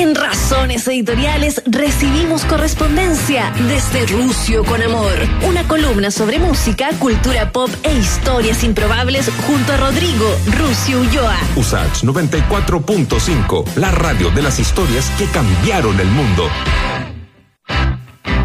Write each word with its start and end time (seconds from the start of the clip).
En 0.00 0.14
Razones 0.14 0.88
Editoriales 0.88 1.62
recibimos 1.66 2.46
correspondencia 2.46 3.52
desde 3.68 4.06
Rusio 4.06 4.64
con 4.64 4.80
Amor, 4.82 5.12
una 5.46 5.68
columna 5.68 6.10
sobre 6.10 6.38
música, 6.38 6.88
cultura 6.98 7.52
pop 7.52 7.68
e 7.82 7.92
historias 7.98 8.64
improbables 8.64 9.30
junto 9.46 9.74
a 9.74 9.76
Rodrigo 9.76 10.24
Rusio 10.58 11.00
Ulloa. 11.00 11.36
Usach 11.54 12.02
94.5, 12.02 13.74
la 13.76 13.90
radio 13.90 14.30
de 14.30 14.40
las 14.40 14.58
historias 14.58 15.04
que 15.18 15.26
cambiaron 15.26 16.00
el 16.00 16.08
mundo. 16.08 16.48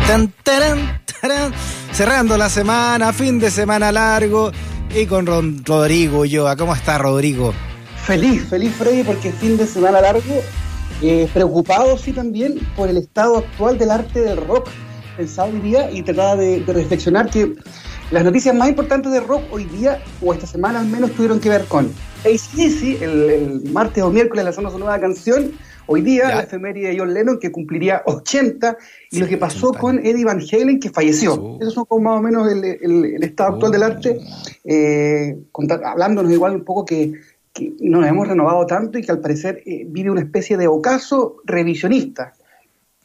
Tan. 0.08 0.34
Cerrando 1.94 2.38
la 2.38 2.50
semana, 2.50 3.14
fin 3.14 3.40
de 3.40 3.50
semana 3.50 3.94
largo 3.94 4.52
y 4.94 5.06
con 5.06 5.26
Ron- 5.26 5.64
Rodrigo 5.66 6.20
Ulloa. 6.20 6.58
¿Cómo 6.58 6.76
está 6.76 6.98
Rodrigo? 6.98 7.54
Feliz, 8.06 8.44
feliz 8.50 8.74
Freddy, 8.78 9.04
porque 9.04 9.32
fin 9.32 9.58
de 9.58 9.66
semana 9.66 10.02
largo, 10.02 10.44
eh, 11.02 11.28
preocupado 11.34 11.98
sí 11.98 12.14
también 12.14 12.56
por 12.76 12.90
el 12.90 12.98
estado 12.98 13.38
actual 13.38 13.78
del 13.78 13.92
arte 13.92 14.22
del 14.22 14.38
rock. 14.38 14.68
Pensaba 15.18 15.50
hoy 15.50 15.60
día 15.60 15.90
y 15.92 16.02
trataba 16.02 16.36
de, 16.36 16.62
de 16.62 16.74
reflexionar 16.74 17.30
que 17.30 17.54
las 18.12 18.24
noticias 18.24 18.54
más 18.56 18.70
importantes 18.70 19.12
del 19.12 19.26
rock 19.28 19.42
hoy 19.52 19.66
día, 19.66 20.02
o 20.22 20.34
esta 20.34 20.46
semana 20.46 20.80
al 20.80 20.88
menos, 20.88 21.12
tuvieron 21.12 21.40
que 21.40 21.50
ver 21.50 21.66
con 21.66 21.86
ACDC, 22.26 23.02
el, 23.02 23.30
el 23.30 23.72
martes 23.72 24.04
o 24.04 24.10
miércoles 24.12 24.44
lanzando 24.46 24.70
su 24.72 24.78
nueva 24.78 25.00
canción, 25.00 25.52
hoy 25.88 26.02
día 26.02 26.28
Ya. 26.30 26.36
la 26.36 26.42
efeméride 26.44 26.90
de 26.90 27.00
John 27.00 27.14
Lennon 27.14 27.40
que 27.40 27.52
cumpliría 27.52 28.02
80, 28.06 28.78
y 29.12 29.16
Sí, 29.16 29.22
lo 29.22 29.28
que 29.28 29.38
pasó 29.38 29.70
80 29.70 29.80
con 29.80 30.00
Eddie 30.06 30.26
Van 30.26 30.40
Halen 30.52 30.80
que 30.80 30.90
falleció. 30.90 31.34
Oh. 31.36 31.58
Esos 31.62 31.74
son 31.74 31.86
como 31.86 32.10
más 32.12 32.20
o 32.20 32.22
menos 32.22 32.52
el, 32.52 32.64
el- 32.64 33.06
el 33.16 33.24
estado 33.24 33.54
actual 33.54 33.72
del 33.72 33.84
arte, 33.84 34.20
eh, 34.66 35.38
hablándonos 35.86 36.32
igual 36.32 36.56
un 36.56 36.64
poco 36.66 36.86
que, 36.86 37.14
que 37.56 37.74
no 37.80 38.02
nos 38.02 38.10
hemos 38.10 38.28
renovado 38.28 38.66
tanto 38.68 39.00
y 39.00 39.02
que 39.02 39.12
al 39.12 39.22
parecer 39.22 39.64
eh, 39.66 39.86
vive 39.88 40.12
una 40.12 40.20
especie 40.22 40.58
de 40.58 40.68
ocaso 40.68 41.38
revisionista. 41.46 42.34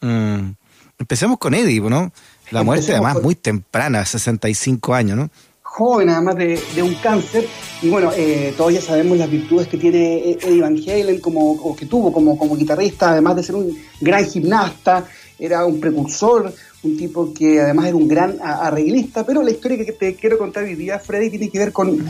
Mm, 0.01 0.51
Empecemos 0.99 1.39
con 1.39 1.55
Eddie, 1.55 1.81
¿no? 1.81 2.13
La 2.51 2.63
muerte 2.63 2.81
Empecemos 2.83 2.89
además 2.97 3.15
con- 3.15 3.23
muy 3.23 3.35
temprana, 3.37 4.05
65 4.05 4.93
años, 4.95 5.17
¿no? 5.17 5.31
joven 5.63 6.09
además 6.09 6.35
de, 6.35 6.61
de 6.75 6.83
un 6.83 6.95
cáncer 6.97 7.47
y 7.81 7.89
bueno 7.89 8.11
eh, 8.17 8.53
todos 8.57 8.75
ya 8.75 8.81
sabemos 8.81 9.17
las 9.17 9.31
virtudes 9.31 9.69
que 9.69 9.77
tiene 9.79 10.17
eh, 10.31 10.39
Eddie 10.43 10.61
Van 10.63 10.75
Halen 10.77 11.21
como 11.21 11.53
o 11.53 11.77
que 11.77 11.87
tuvo 11.87 12.13
como, 12.13 12.37
como 12.37 12.57
guitarrista 12.57 13.13
además 13.13 13.37
de 13.37 13.45
ser 13.45 13.55
un 13.55 13.79
gran 14.01 14.27
gimnasta 14.27 15.07
era 15.39 15.65
un 15.65 15.79
precursor 15.79 16.53
un 16.83 16.97
tipo 16.97 17.33
que 17.33 17.61
además 17.61 17.87
era 17.87 17.95
un 17.95 18.09
gran 18.09 18.37
arreglista 18.43 19.25
pero 19.25 19.45
la 19.45 19.53
historia 19.53 19.85
que 19.85 19.93
te 19.93 20.17
quiero 20.17 20.39
contar 20.39 20.65
hoy 20.65 20.75
día 20.75 20.99
Freddy 20.99 21.31
tiene 21.31 21.49
que 21.49 21.61
ver 21.61 21.73
con 21.73 22.05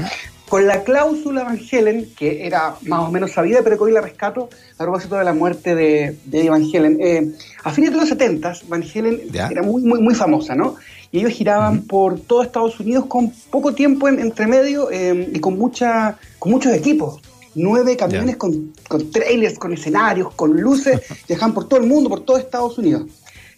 con 0.51 0.67
la 0.67 0.83
cláusula 0.83 1.45
Van 1.45 1.61
Halen 1.71 2.09
que 2.17 2.45
era 2.45 2.75
más 2.83 3.09
o 3.09 3.11
menos 3.13 3.31
sabida 3.31 3.61
pero 3.63 3.77
que 3.79 3.85
hoy 3.85 3.93
la 3.93 4.01
rescato 4.01 4.51
a 4.77 4.83
propósito 4.83 5.15
de 5.17 5.25
la 5.25 5.33
muerte 5.33 5.77
de, 5.77 6.17
de 6.25 6.41
Eddie 6.41 6.51
Van 6.51 6.65
Halen. 6.65 6.99
Eh, 7.01 7.33
a 7.63 7.71
fines 7.71 7.93
de 7.93 7.97
los 7.97 8.09
70 8.09 8.53
Van 8.67 8.83
Halen 8.83 9.21
Ya. 9.31 9.47
era 9.47 9.63
muy 9.63 9.81
muy 9.83 10.01
muy 10.01 10.15
famosa 10.17 10.57
no 10.57 10.75
y 11.13 11.21
ellos 11.21 11.33
giraban 11.33 11.83
por 11.83 12.19
todo 12.21 12.43
Estados 12.43 12.79
Unidos 12.81 13.07
con 13.07 13.31
poco 13.51 13.75
tiempo 13.75 14.09
en, 14.09 14.19
entre 14.19 14.49
medio 14.49 14.91
eh, 14.91 15.31
y 15.33 15.39
con 15.39 15.57
mucha 15.57 16.19
con 16.39 16.53
muchos 16.53 16.73
equipos. 16.75 17.21
Nueve 17.55 17.97
camiones 17.97 18.37
con, 18.37 18.73
con 18.89 19.11
trailers 19.11 19.57
con 19.59 19.73
escenarios 19.73 20.33
con 20.35 20.61
luces 20.61 21.01
viajaban 21.29 21.55
por 21.55 21.69
todo 21.69 21.79
el 21.81 21.87
mundo 21.87 22.11
por 22.11 22.25
todo 22.25 22.39
Estados 22.39 22.77
Unidos. 22.77 23.05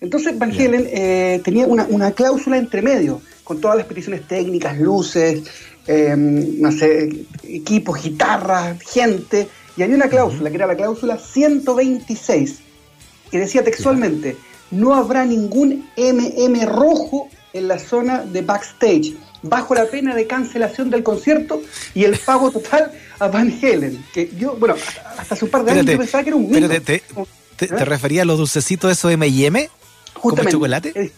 Entonces 0.00 0.38
Van 0.38 0.52
Ya. 0.52 0.64
Halen 0.64 0.88
eh, 0.90 1.40
tenía 1.42 1.66
una, 1.66 1.86
una 1.88 2.12
cláusula 2.12 2.58
entre 2.58 2.82
medio 2.82 3.22
con 3.44 3.60
todas 3.60 3.76
las 3.76 3.86
peticiones 3.86 4.26
técnicas 4.26 4.78
luces 4.78 5.42
eh, 5.86 6.14
no 6.16 6.70
sé 6.72 7.26
equipos 7.44 8.02
guitarras 8.02 8.80
gente 8.82 9.48
y 9.76 9.82
había 9.82 9.96
una 9.96 10.08
cláusula 10.08 10.50
que 10.50 10.56
era 10.56 10.66
la 10.66 10.76
cláusula 10.76 11.18
126 11.18 12.58
que 13.30 13.38
decía 13.38 13.64
textualmente, 13.64 14.36
no 14.70 14.94
habrá 14.94 15.24
ningún 15.24 15.88
MM 15.96 16.66
rojo 16.66 17.28
en 17.54 17.66
la 17.68 17.78
zona 17.78 18.22
de 18.24 18.42
backstage, 18.42 19.14
bajo 19.42 19.74
la 19.74 19.86
pena 19.86 20.14
de 20.14 20.26
cancelación 20.26 20.90
del 20.90 21.02
concierto 21.02 21.62
y 21.94 22.04
el 22.04 22.18
pago 22.18 22.50
total 22.50 22.92
a 23.18 23.28
Van 23.28 23.50
Halen. 23.62 24.04
Que 24.12 24.30
yo, 24.38 24.54
bueno, 24.56 24.74
hasta- 25.18 25.34
hace 25.34 25.44
un 25.46 25.50
par 25.50 25.64
de 25.64 25.72
años 25.72 25.86
yo 25.86 25.98
pensaba 25.98 26.22
que 26.24 26.28
era 26.30 26.36
un 26.36 26.50
te, 26.50 26.80
te, 26.80 27.02
te 27.56 27.64
¿Eh? 27.74 27.84
refería 27.86 28.22
a 28.22 28.24
los 28.26 28.36
dulcecitos 28.38 28.92
esos 28.92 29.10
M&M? 29.12 29.68
¿Como 30.12 30.36
chocolate? 30.44 31.12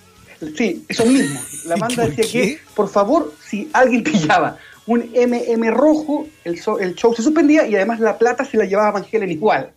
Eh, 0.49 0.53
sí, 0.56 0.84
eso 0.88 1.05
mismo. 1.06 1.41
La 1.66 1.77
¿Y 1.77 1.81
banda 1.81 2.06
decía 2.06 2.25
qué? 2.25 2.31
que, 2.31 2.59
por 2.75 2.88
favor, 2.88 3.32
si 3.47 3.69
alguien 3.72 4.03
pillaba 4.05 4.56
un 4.87 5.00
MM 5.15 5.71
rojo, 5.71 6.27
el, 6.44 6.60
so- 6.60 6.78
el 6.78 6.94
show 6.94 7.15
se 7.15 7.22
suspendía 7.22 7.66
y 7.66 7.75
además 7.77 8.00
la 8.00 8.19
plata 8.19 8.44
se 8.44 8.56
la 8.56 8.65
llevaba 8.65 8.91
Van 8.93 9.05
Halen 9.12 9.31
igual. 9.31 9.71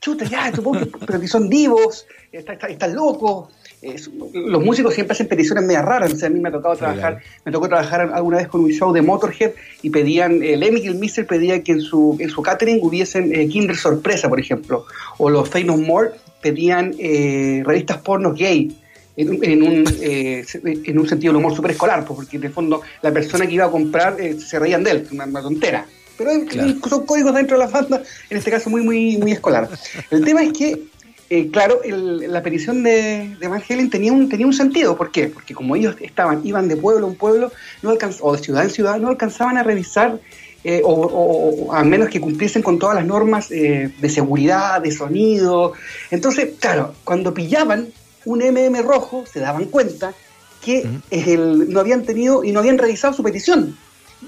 Chuta, 0.00 0.24
ya, 0.26 0.52
supongo 0.54 0.80
que, 0.80 0.86
pero 1.06 1.20
que 1.20 1.28
son 1.28 1.48
divos, 1.48 2.06
está- 2.32 2.52
está- 2.54 2.66
están 2.68 2.94
locos. 2.94 3.48
eh, 3.82 3.96
los 4.32 4.64
músicos 4.64 4.94
siempre 4.94 5.12
hacen 5.12 5.28
peticiones 5.28 5.64
medio 5.64 5.82
raras. 5.82 6.12
O 6.12 6.16
sea, 6.16 6.28
a 6.28 6.30
mí 6.30 6.40
me 6.40 6.48
ha 6.48 6.52
tocado 6.52 6.74
trabajar, 6.76 7.20
me 7.44 7.52
tocó 7.52 7.68
trabajar 7.68 8.10
alguna 8.14 8.38
vez 8.38 8.48
con 8.48 8.62
un 8.62 8.70
show 8.70 8.92
de 8.92 9.02
Motorhead 9.02 9.52
y 9.82 9.90
pedían, 9.90 10.42
el 10.42 10.60
Lemmy 10.60 10.80
Kilmister 10.82 11.26
pedía 11.26 11.62
que 11.62 11.72
en 11.72 11.80
su, 11.82 12.16
en 12.20 12.30
su 12.30 12.40
catering 12.42 12.78
hubiesen 12.82 13.34
eh, 13.34 13.46
Kinder 13.48 13.76
Sorpresa, 13.76 14.28
por 14.30 14.40
ejemplo, 14.40 14.86
o 15.18 15.28
los 15.28 15.48
Fame 15.50 15.64
No 15.66 15.76
More 15.76 16.10
pedían 16.40 16.94
eh, 16.98 17.62
revistas 17.64 17.98
pornos 17.98 18.34
gay 18.38 18.74
en, 19.16 19.28
un- 19.30 19.44
en 19.44 19.62
un, 19.62 19.84
eh, 20.00 20.44
en 20.64 20.98
un 20.98 21.08
sentido 21.08 21.32
del 21.32 21.38
humor 21.42 21.54
súper 21.54 21.72
escolar, 21.72 22.04
pues, 22.04 22.16
porque 22.16 22.36
el 22.36 22.52
fondo 22.52 22.82
la 23.02 23.12
persona 23.12 23.46
que 23.46 23.54
iba 23.54 23.64
a 23.66 23.70
comprar 23.70 24.20
eh, 24.20 24.38
se 24.40 24.58
reían 24.58 24.82
de 24.84 24.90
él, 24.92 25.08
una, 25.12 25.24
una 25.24 25.42
tontera. 25.42 25.86
Pero 26.16 26.30
Claro. 26.48 26.74
son 26.88 27.06
códigos 27.06 27.34
dentro 27.34 27.58
de 27.58 27.64
la 27.64 27.70
banda, 27.70 28.02
en 28.30 28.36
este 28.38 28.50
caso 28.50 28.70
muy, 28.70 28.82
muy, 28.82 29.16
muy 29.18 29.32
escolar. 29.32 29.68
El 30.10 30.24
tema 30.24 30.42
es 30.44 30.52
que, 30.52 30.82
eh, 31.30 31.48
claro, 31.50 31.82
el- 31.82 32.32
la 32.32 32.42
petición 32.42 32.82
de, 32.84 33.36
de 33.40 33.48
Van 33.48 33.62
Halen 33.68 33.90
tenía 33.90 34.12
un, 34.12 34.28
tenía 34.28 34.46
un 34.46 34.52
sentido. 34.52 34.96
¿Por 34.96 35.10
qué? 35.10 35.26
Porque 35.28 35.54
como 35.54 35.74
ellos 35.74 35.96
estaban, 36.00 36.40
iban 36.46 36.68
de 36.68 36.76
pueblo 36.76 37.08
en 37.08 37.14
pueblo, 37.16 37.50
no 37.82 37.90
alcanz- 37.92 38.18
o 38.20 38.36
de 38.36 38.42
ciudad 38.42 38.62
en 38.64 38.70
ciudad, 38.70 38.98
no 38.98 39.08
alcanzaban 39.08 39.56
a 39.58 39.62
revisar 39.64 40.20
eh, 40.62 40.80
o, 40.84 40.92
o- 40.92 41.66
o 41.66 41.72
a 41.74 41.82
menos 41.84 42.08
que 42.08 42.20
cumpliesen 42.20 42.62
con 42.62 42.78
todas 42.78 42.94
las 42.96 43.04
normas 43.04 43.50
eh, 43.50 43.90
de 44.00 44.08
seguridad, 44.08 44.80
de 44.80 44.92
sonido. 44.92 45.72
Entonces, 46.10 46.50
claro, 46.60 46.94
cuando 47.04 47.34
pillaban 47.34 47.88
un 48.24 48.40
MM 48.42 48.82
rojo, 48.82 49.24
se 49.30 49.40
daban 49.40 49.66
cuenta 49.66 50.14
que 50.62 50.86
el- 51.10 51.70
no 51.70 51.80
habían 51.80 52.04
tenido 52.04 52.42
y 52.44 52.52
no 52.52 52.60
habían 52.60 52.78
revisado 52.78 53.12
su 53.14 53.22
petición. 53.22 53.76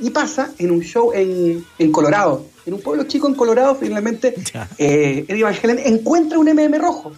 Y 0.01 0.11
pasa 0.11 0.51
en 0.59 0.71
un 0.71 0.81
show 0.83 1.13
en, 1.15 1.65
en 1.79 1.93
Colorado, 1.93 2.45
en 2.67 2.75
un 2.75 2.83
pueblo 2.83 3.05
chico 3.05 3.29
en 3.29 3.35
Colorado, 3.35 3.75
finalmente 3.77 4.35
eh, 4.79 5.25
Eddie 5.27 5.43
Van 5.45 5.55
Halen 5.63 5.79
encuentra 5.85 6.39
un 6.39 6.49
MM 6.49 6.79
rojo. 6.79 7.13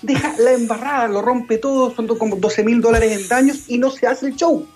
Deja 0.00 0.34
la 0.38 0.52
embarrada, 0.52 1.06
lo 1.08 1.20
rompe 1.22 1.58
todo, 1.58 1.94
son 1.94 2.06
como 2.08 2.36
12 2.36 2.64
mil 2.64 2.80
dólares 2.80 3.12
en 3.20 3.28
daños 3.28 3.64
y 3.68 3.78
no 3.78 3.90
se 3.90 4.06
hace 4.06 4.26
el 4.26 4.36
show. 4.36 4.66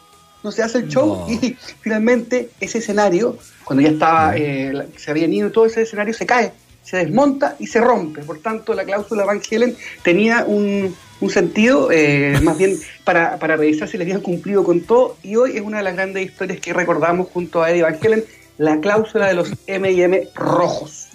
No 0.44 0.52
se 0.52 0.62
hace 0.62 0.78
el 0.78 0.88
show 0.88 1.24
No. 1.26 1.32
y 1.32 1.56
finalmente 1.80 2.50
ese 2.60 2.78
escenario, 2.78 3.36
cuando 3.64 3.82
ya 3.82 3.88
estaba, 3.88 4.36
eh, 4.36 4.86
se 4.96 5.10
habían 5.10 5.32
ido 5.32 5.50
todo 5.50 5.66
ese 5.66 5.82
escenario, 5.82 6.12
se 6.14 6.26
cae, 6.26 6.52
se 6.84 6.98
desmonta 6.98 7.56
y 7.58 7.66
se 7.66 7.80
rompe. 7.80 8.20
Por 8.22 8.38
tanto, 8.38 8.72
la 8.74 8.84
cláusula 8.84 9.24
Van 9.24 9.40
Halen 9.50 9.74
tenía 10.04 10.44
un, 10.46 10.94
un 11.20 11.30
sentido 11.30 11.90
eh, 11.90 12.38
más 12.42 12.58
bien 12.58 12.76
para, 13.04 13.38
para 13.38 13.56
revisar 13.56 13.88
si 13.88 13.96
le 13.96 14.04
habían 14.04 14.20
cumplido 14.20 14.62
con 14.64 14.80
todo 14.82 15.16
y 15.22 15.36
hoy 15.36 15.52
es 15.56 15.62
una 15.62 15.78
de 15.78 15.84
las 15.84 15.94
grandes 15.94 16.26
historias 16.26 16.60
que 16.60 16.72
recordamos 16.72 17.28
junto 17.32 17.62
a 17.62 17.70
Eddie 17.70 17.82
Van 17.82 17.98
Halen, 18.02 18.24
la 18.58 18.80
cláusula 18.80 19.26
de 19.26 19.34
los 19.34 19.50
M&M 19.66 20.28
rojos. 20.34 21.08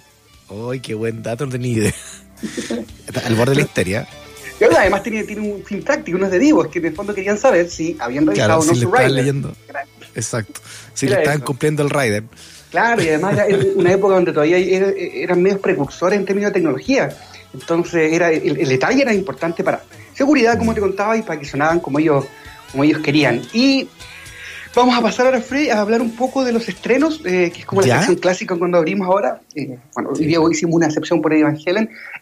¡Ay, 0.70 0.80
qué 0.80 0.94
buen 0.94 1.22
dato! 1.22 1.46
No 1.46 1.52
tenía 1.52 1.72
idea. 1.72 1.92
Al 3.24 3.34
borde 3.36 3.52
de 3.52 3.56
la 3.56 3.62
histeria. 3.62 4.08
Y 4.60 4.64
ahora, 4.64 4.80
además 4.80 5.02
tiene, 5.02 5.24
tiene 5.24 5.40
un 5.50 5.64
fin 5.64 5.82
práctico, 5.82 6.18
no 6.18 6.26
es 6.26 6.32
de 6.32 6.38
Divo, 6.38 6.64
es 6.64 6.70
que 6.70 6.78
en 6.78 6.86
el 6.86 6.94
fondo 6.94 7.14
querían 7.14 7.38
saber 7.38 7.68
si 7.70 7.96
habían 7.98 8.26
revisado 8.26 8.48
Claro, 8.48 8.60
o 8.60 8.64
no 8.64 8.72
le 8.72 8.78
su 8.78 8.84
estaban 8.86 9.06
rider. 9.08 9.16
leyendo. 9.24 9.56
Exacto. 10.14 10.60
Si 10.94 11.06
le 11.08 11.14
estaban 11.16 11.38
eso. 11.38 11.44
cumpliendo 11.46 11.82
el 11.82 11.90
rider. 11.90 12.24
Claro, 12.70 13.02
y 13.02 13.08
además 13.08 13.38
era 13.38 13.58
una 13.74 13.92
época 13.92 14.14
donde 14.14 14.32
todavía 14.32 14.58
era- 14.58 14.92
eran 14.96 15.42
medios 15.42 15.60
precursores 15.60 16.18
en 16.18 16.24
términos 16.26 16.50
de 16.50 16.54
tecnología. 16.54 17.16
Entonces 17.54 18.12
era 18.12 18.30
el, 18.30 18.58
el 18.60 18.68
detalle 18.68 19.02
era 19.02 19.12
importante 19.14 19.62
para 19.64 19.82
seguridad, 20.14 20.58
como 20.58 20.74
te 20.74 20.80
contaba, 20.80 21.16
y 21.16 21.22
para 21.22 21.38
que 21.38 21.44
sonaban 21.46 21.80
como 21.80 21.98
ellos, 21.98 22.24
como 22.70 22.84
ellos 22.84 23.00
querían. 23.00 23.42
Y 23.52 23.88
vamos 24.74 24.96
a 24.96 25.02
pasar 25.02 25.26
ahora, 25.26 25.40
Freddy, 25.40 25.68
a 25.70 25.80
hablar 25.80 26.00
un 26.00 26.12
poco 26.16 26.44
de 26.44 26.52
los 26.52 26.66
estrenos, 26.68 27.20
eh, 27.24 27.50
que 27.52 27.60
es 27.60 27.66
como 27.66 27.82
la 27.82 27.86
sección 27.98 28.16
clásica 28.16 28.56
cuando 28.56 28.78
abrimos 28.78 29.06
ahora. 29.06 29.40
Eh, 29.54 29.78
bueno, 29.94 30.10
hoy 30.14 30.24
día 30.26 30.38
hicimos 30.50 30.74
una 30.76 30.86
excepción 30.86 31.20
por 31.20 31.32
Eddie 31.34 31.44
Van. 31.44 31.58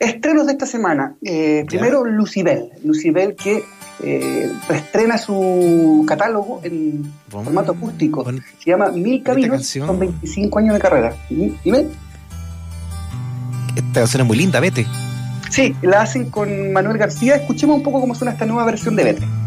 Estrenos 0.01 0.47
de 0.47 0.53
esta 0.53 0.67
semana. 0.67 1.15
Eh, 1.23 1.65
primero, 1.69 2.05
Lucibel. 2.05 2.71
Lucibel 2.85 3.37
que 3.37 3.63
eh, 4.03 4.51
reestrena 4.69 5.19
su 5.19 6.05
catálogo 6.09 6.61
en 6.65 7.13
formato 7.29 7.73
acústico. 7.73 8.25
bon- 8.25 8.43
Se 8.65 8.71
llama 8.71 8.89
Mil 8.91 9.23
Caminos, 9.23 9.67
son 9.87 9.99
25 10.01 10.59
años 10.59 10.75
de 10.75 10.81
carrera. 10.81 11.15
¿Y- 11.29 11.53
Dime. 11.63 11.87
Esta 13.77 14.01
canción 14.01 14.23
es 14.23 14.27
muy 14.27 14.37
linda, 14.37 14.59
vete. 14.61 14.87
Sí, 15.51 15.75
la 15.83 16.03
hacen 16.03 16.31
con 16.31 16.73
Manuel 16.73 16.97
García. 16.97 17.35
Escuchemos 17.35 17.77
un 17.77 17.83
poco 17.83 18.01
cómo 18.01 18.15
suena 18.15 18.33
esta 18.33 18.47
nueva 18.47 18.65
versión 18.65 18.95
de 18.97 19.05
Vete. 19.05 19.40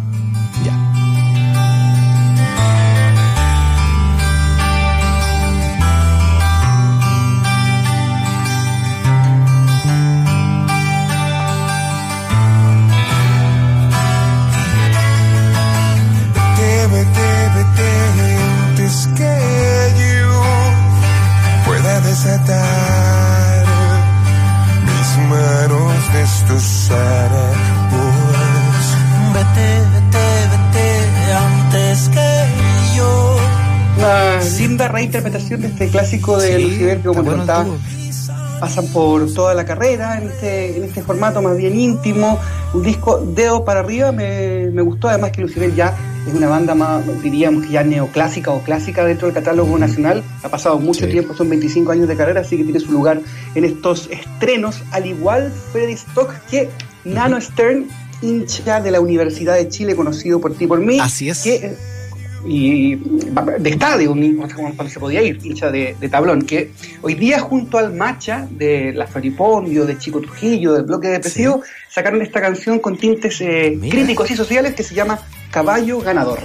Este 35.62 35.88
clásico 35.90 36.38
de 36.38 36.58
Sí, 36.58 36.64
Lucifer 36.64 36.98
que 36.98 37.08
como 37.08 37.24
bueno 37.24 37.38
contaba, 37.40 37.66
pasan 38.60 38.88
por 38.88 39.32
toda 39.34 39.54
la 39.54 39.66
carrera 39.66 40.18
en 40.18 40.30
este, 40.30 40.78
en 40.78 40.84
este 40.84 41.02
formato 41.02 41.42
más 41.42 41.58
bien 41.58 41.78
íntimo, 41.80 42.40
un 42.74 42.82
disco 42.84 43.18
dedo 43.36 43.66
para 43.66 43.82
arriba, 43.82 44.12
me, 44.12 44.70
me 44.72 44.82
gustó 44.82 45.10
además 45.10 45.32
que 45.32 45.42
Lucifer 45.42 45.74
ya 45.76 45.94
es 46.28 46.34
una 46.34 46.48
banda 46.48 46.74
más, 46.74 47.04
diríamos 47.22 47.66
que 47.66 47.72
ya 47.74 47.84
neoclásica 47.84 48.52
o 48.52 48.60
clásica 48.62 49.04
dentro 49.04 49.28
del 49.28 49.36
catálogo 49.36 49.78
nacional, 49.78 50.24
ha 50.44 50.48
pasado 50.50 50.80
mucho 50.80 51.06
Sí. 51.06 51.12
tiempo, 51.12 51.36
son 51.36 51.50
25 51.50 51.92
años 51.92 52.08
de 52.08 52.16
carrera, 52.16 52.40
así 52.42 52.56
que 52.56 52.64
tiene 52.64 52.80
su 52.80 52.92
lugar 52.94 53.20
en 53.56 53.66
estos 53.66 54.10
estrenos, 54.10 54.82
al 54.92 55.06
igual 55.06 55.52
Freddy 55.74 55.94
Stock 55.94 56.32
que 56.50 56.70
Nano 57.04 57.42
Stern, 57.42 57.88
hincha 58.22 58.80
de 58.80 58.92
la 58.92 59.02
Universidad 59.02 59.56
de 59.56 59.68
Chile, 59.68 59.96
conocido 59.98 60.40
por 60.40 60.54
ti 60.56 60.66
por 60.68 60.80
mí, 60.80 60.98
Así 61.02 61.28
es. 61.28 61.44
que 61.44 61.76
y 62.46 62.96
de 62.96 63.70
estadio, 63.70 64.14
ni- 64.16 64.36
o 64.38 64.46
sea, 64.48 64.56
como 64.56 64.74
cuando 64.76 64.94
se 64.94 65.00
podía 65.00 65.22
ir, 65.22 65.40
hincha 65.44 65.72
de, 65.72 65.96
de 66.00 66.10
tablón, 66.10 66.42
que 66.44 66.72
hoy 67.02 67.14
día 67.16 67.40
junto 67.40 67.78
al 67.78 67.94
Macha 67.94 68.48
de 68.52 68.92
La 68.94 69.08
Floripondio, 69.08 69.86
de 69.86 69.98
Chico 69.98 70.20
Trujillo, 70.22 70.74
del 70.74 70.84
bloque 70.84 71.08
depresivo, 71.08 71.62
sacaron 71.90 72.22
esta 72.22 72.42
canción 72.42 72.80
con 72.80 72.98
tintes 72.98 73.40
eh, 73.42 73.78
críticos 73.90 74.30
y 74.32 74.36
sociales 74.36 74.74
que 74.76 74.84
se 74.84 74.94
llama 74.96 75.20
Caballo 75.52 76.00
Ganador. 76.00 76.40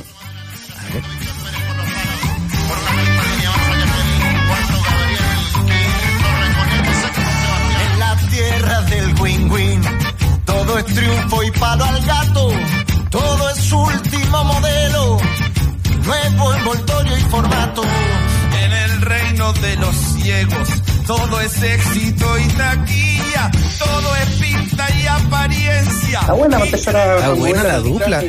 De 19.62 19.76
los 19.76 19.94
ciegos, 19.96 20.68
todo 21.06 21.40
es 21.40 21.62
éxito 21.62 22.38
y 22.38 22.48
taquilla, 22.48 23.50
todo 23.78 24.16
es 24.16 24.28
pinta 24.40 24.86
y 25.02 25.06
apariencia. 25.06 26.20
Está 26.20 26.32
buena 26.32 26.58
empezar 26.60 26.96
a... 26.96 27.16
Está 27.16 27.32
buena 27.32 27.62
la 27.64 27.78
dupla. 27.78 28.20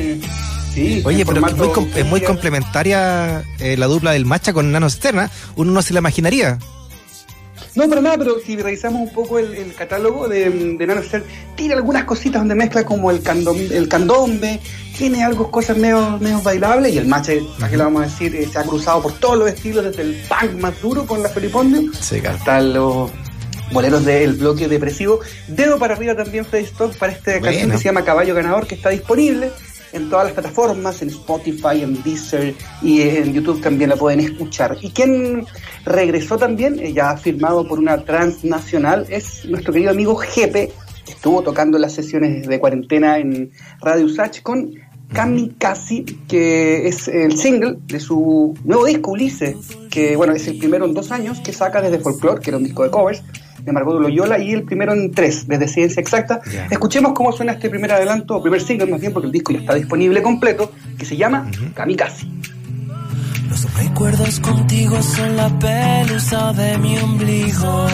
Sí, 0.74 1.02
Oye, 1.04 1.26
pero 1.26 1.44
es 1.46 1.56
muy, 1.56 1.68
com- 1.70 1.88
es 1.94 2.06
muy 2.06 2.20
complementaria 2.20 3.42
eh, 3.58 3.76
la 3.76 3.86
dupla 3.86 4.12
del 4.12 4.24
Macha 4.24 4.52
con 4.52 4.70
Nano 4.70 4.86
Externa. 4.86 5.28
Uno 5.56 5.72
no 5.72 5.82
se 5.82 5.92
la 5.92 5.98
imaginaría. 5.98 6.58
No, 7.74 7.88
pero 7.88 8.00
nada, 8.00 8.18
pero 8.18 8.38
si 8.44 8.56
revisamos 8.56 9.00
un 9.02 9.12
poco 9.12 9.38
el, 9.38 9.54
el 9.54 9.74
catálogo 9.74 10.28
de, 10.28 10.50
de 10.50 10.86
Nano 10.86 11.02
tiene 11.56 11.74
algunas 11.74 12.04
cositas 12.04 12.40
donde 12.40 12.54
mezcla 12.54 12.84
como 12.84 13.10
el, 13.10 13.22
candom, 13.22 13.56
el 13.70 13.88
candombe, 13.88 14.60
tiene 14.96 15.22
algo, 15.22 15.50
cosas 15.50 15.76
medio, 15.76 16.18
medio 16.18 16.40
bailables, 16.42 16.94
y 16.94 16.98
el 16.98 17.06
mache, 17.06 17.42
¿para 17.58 17.70
qué 17.70 17.76
lo 17.76 17.84
vamos 17.84 18.02
a 18.02 18.04
decir? 18.06 18.34
Eh, 18.34 18.48
se 18.50 18.58
ha 18.58 18.64
cruzado 18.64 19.02
por 19.02 19.12
todos 19.14 19.38
los 19.38 19.48
estilos, 19.48 19.84
desde 19.84 20.02
el 20.02 20.20
punk 20.28 20.60
más 20.60 20.80
duro 20.80 21.06
con 21.06 21.22
la 21.22 21.28
Felipondio, 21.28 21.92
Sí, 21.98 22.20
claro. 22.20 22.36
hasta 22.36 22.60
los 22.60 23.10
boleros 23.72 24.04
del 24.04 24.34
bloque 24.34 24.66
depresivo. 24.66 25.20
Dedo 25.46 25.78
para 25.78 25.94
arriba 25.94 26.16
también 26.16 26.44
Freddy 26.44 26.64
Stock 26.64 26.96
para 26.96 27.12
esta 27.12 27.40
canción 27.40 27.70
que 27.70 27.78
se 27.78 27.84
llama 27.84 28.04
Caballo 28.04 28.34
Ganador, 28.34 28.66
que 28.66 28.74
está 28.74 28.90
disponible 28.90 29.50
en 29.92 30.08
todas 30.08 30.26
las 30.26 30.34
plataformas, 30.34 31.02
en 31.02 31.08
Spotify, 31.08 31.82
en 31.82 32.02
Deezer 32.02 32.54
y 32.82 33.02
en 33.02 33.32
YouTube 33.32 33.60
también 33.60 33.90
la 33.90 33.96
pueden 33.96 34.20
escuchar. 34.20 34.76
Y 34.80 34.90
quien 34.90 35.46
regresó 35.84 36.38
también, 36.38 36.78
eh, 36.78 36.92
ya 36.92 37.16
firmado 37.16 37.66
por 37.66 37.78
una 37.78 38.04
transnacional, 38.04 39.06
es 39.08 39.44
nuestro 39.46 39.72
querido 39.72 39.90
amigo 39.90 40.16
Jepe, 40.16 40.72
que 41.04 41.12
estuvo 41.12 41.42
tocando 41.42 41.78
las 41.78 41.92
sesiones 41.92 42.46
de 42.46 42.60
cuarentena 42.60 43.18
en 43.18 43.50
Radio 43.80 44.06
Usach 44.06 44.42
con 44.42 44.72
Kamikaze, 45.12 46.04
que 46.28 46.86
es 46.86 47.08
el 47.08 47.36
single 47.36 47.78
de 47.86 47.98
su 47.98 48.54
nuevo 48.64 48.84
disco 48.84 49.12
Ulises, 49.12 49.56
que 49.90 50.14
bueno, 50.14 50.34
es 50.34 50.46
el 50.46 50.58
primero 50.58 50.84
en 50.84 50.94
dos 50.94 51.10
años 51.10 51.40
que 51.40 51.52
saca 51.52 51.82
desde 51.82 51.98
Folklore, 51.98 52.40
que 52.40 52.50
era 52.50 52.58
un 52.58 52.64
disco 52.64 52.84
de 52.84 52.90
covers 52.90 53.22
de 53.64 53.72
Margot 53.72 54.00
Loyola, 54.00 54.38
y 54.38 54.52
el 54.52 54.62
primero 54.62 54.92
en 54.92 55.12
tres, 55.12 55.46
desde 55.46 55.68
Ciencia 55.68 56.00
Exacta. 56.00 56.40
Escuchemos 56.70 57.12
cómo 57.12 57.32
suena 57.32 57.52
este 57.52 57.70
primer 57.70 57.92
adelanto, 57.92 58.36
o 58.36 58.42
primer 58.42 58.60
single 58.60 58.86
más 58.86 59.00
bien, 59.00 59.12
porque 59.12 59.26
el 59.26 59.32
disco 59.32 59.52
ya 59.52 59.60
está 59.60 59.74
disponible 59.74 60.22
completo, 60.22 60.72
que 60.98 61.04
se 61.04 61.16
llama 61.16 61.50
Kamikaze. 61.74 62.26
Los 63.50 63.74
recuerdos 63.74 64.38
contigo 64.38 65.02
son 65.02 65.36
la 65.36 65.48
pelusa 65.58 66.52
de 66.52 66.78
mi 66.78 66.96
ombligo. 66.98 67.86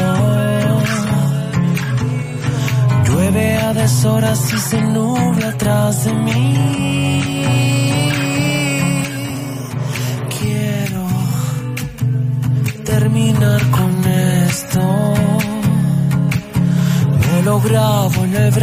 Llueve 3.06 3.56
a 3.56 3.72
deshoras 3.72 4.52
y 4.52 4.58
se 4.58 4.80
nubla 4.82 5.48
atrás 5.48 6.04
de 6.04 6.12
mí. 6.12 7.42
Quiero 10.38 11.06
terminar 12.84 13.70
con 13.70 14.04
esto. 14.04 15.25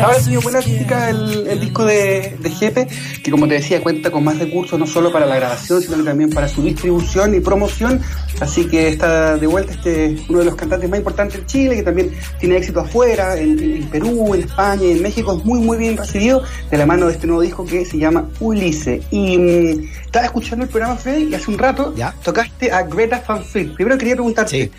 Ahora 0.03 0.19
sido 0.19 0.41
buena 0.41 0.61
crítica 0.61 1.09
el, 1.09 1.47
el 1.47 1.59
disco 1.59 1.85
de, 1.85 2.37
de 2.39 2.49
Jepe, 2.49 2.87
que 3.23 3.31
como 3.31 3.47
te 3.47 3.55
decía, 3.55 3.81
cuenta 3.81 4.11
con 4.11 4.23
más 4.23 4.37
recursos 4.39 4.79
no 4.79 4.87
solo 4.87 5.11
para 5.11 5.25
la 5.25 5.35
grabación, 5.35 5.81
sino 5.81 5.97
que 5.97 6.03
también 6.03 6.29
para 6.29 6.47
su 6.47 6.61
distribución 6.63 7.35
y 7.35 7.39
promoción. 7.39 8.01
Así 8.39 8.65
que 8.67 8.89
está 8.89 9.37
de 9.37 9.47
vuelta 9.47 9.73
este 9.73 10.15
uno 10.29 10.39
de 10.39 10.45
los 10.45 10.55
cantantes 10.55 10.89
más 10.89 10.99
importantes 10.99 11.39
en 11.39 11.45
Chile, 11.45 11.75
que 11.75 11.83
también 11.83 12.11
tiene 12.39 12.57
éxito 12.57 12.79
afuera, 12.79 13.37
en, 13.37 13.59
en 13.59 13.87
Perú, 13.89 14.33
en 14.35 14.41
España 14.41 14.83
y 14.85 14.91
en 14.91 15.01
México. 15.01 15.37
Es 15.37 15.45
muy, 15.45 15.59
muy 15.59 15.77
bien 15.77 15.97
recibido 15.97 16.43
de 16.71 16.77
la 16.77 16.85
mano 16.85 17.07
de 17.07 17.13
este 17.13 17.27
nuevo 17.27 17.41
disco 17.41 17.65
que 17.65 17.85
se 17.85 17.97
llama 17.97 18.27
Ulisse. 18.39 19.01
Y 19.11 19.37
mm, 19.37 19.89
estaba 20.05 20.25
escuchando 20.25 20.65
el 20.65 20.69
programa, 20.71 20.95
Freddy, 20.95 21.29
y 21.29 21.35
hace 21.35 21.51
un 21.51 21.57
rato 21.57 21.93
Ya. 21.95 22.13
tocaste 22.23 22.71
a 22.71 22.83
Greta 22.83 23.23
Van 23.27 23.43
Fleet. 23.43 23.73
Primero 23.75 23.97
quería 23.97 24.15
preguntarte. 24.15 24.65
Sí. 24.65 24.71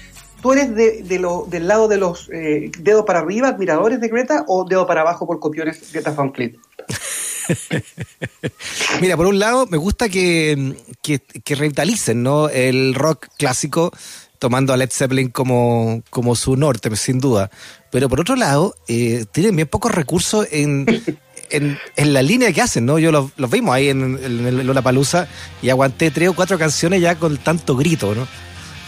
¿Tú 0.44 0.52
eres 0.52 0.74
de, 0.74 1.02
de 1.02 1.18
lo, 1.18 1.46
del 1.48 1.66
lado 1.66 1.88
de 1.88 1.96
los 1.96 2.28
eh, 2.30 2.70
dedo 2.78 3.06
para 3.06 3.20
arriba, 3.20 3.48
admiradores 3.48 3.98
de 3.98 4.08
Greta, 4.08 4.44
o 4.46 4.66
dedo 4.68 4.86
para 4.86 5.00
abajo 5.00 5.26
por 5.26 5.40
copiones 5.40 5.90
Greta 5.90 6.10
Van 6.10 6.34
Fleet? 6.34 6.56
Mira, 9.00 9.16
por 9.16 9.24
un 9.24 9.38
lado, 9.38 9.64
me 9.64 9.78
gusta 9.78 10.10
que, 10.10 10.76
que, 11.00 11.20
que 11.20 11.54
revitalicen 11.54 12.22
¿no? 12.22 12.50
el 12.50 12.94
rock 12.94 13.28
clásico, 13.38 13.90
tomando 14.38 14.74
a 14.74 14.76
Led 14.76 14.90
Zeppelin 14.90 15.30
como, 15.30 16.02
como 16.10 16.36
su 16.36 16.56
norte, 16.56 16.94
sin 16.94 17.20
duda. 17.20 17.50
Pero 17.90 18.10
por 18.10 18.20
otro 18.20 18.36
lado, 18.36 18.74
eh, 18.86 19.24
tienen 19.32 19.56
bien 19.56 19.68
pocos 19.68 19.92
recursos 19.92 20.46
en, 20.50 20.84
en, 21.48 21.78
en 21.96 22.12
la 22.12 22.20
línea 22.20 22.52
que 22.52 22.60
hacen, 22.60 22.84
¿no? 22.84 22.98
Yo 22.98 23.10
los, 23.12 23.30
los 23.38 23.50
vimos 23.50 23.74
ahí 23.74 23.88
en, 23.88 24.22
en 24.22 24.46
el 24.46 24.66
Lollapalooza 24.66 25.26
y 25.62 25.70
aguanté 25.70 26.10
tres 26.10 26.28
o 26.28 26.34
cuatro 26.34 26.58
canciones 26.58 27.00
ya 27.00 27.14
con 27.14 27.38
tanto 27.38 27.76
grito, 27.76 28.14
¿no? 28.14 28.28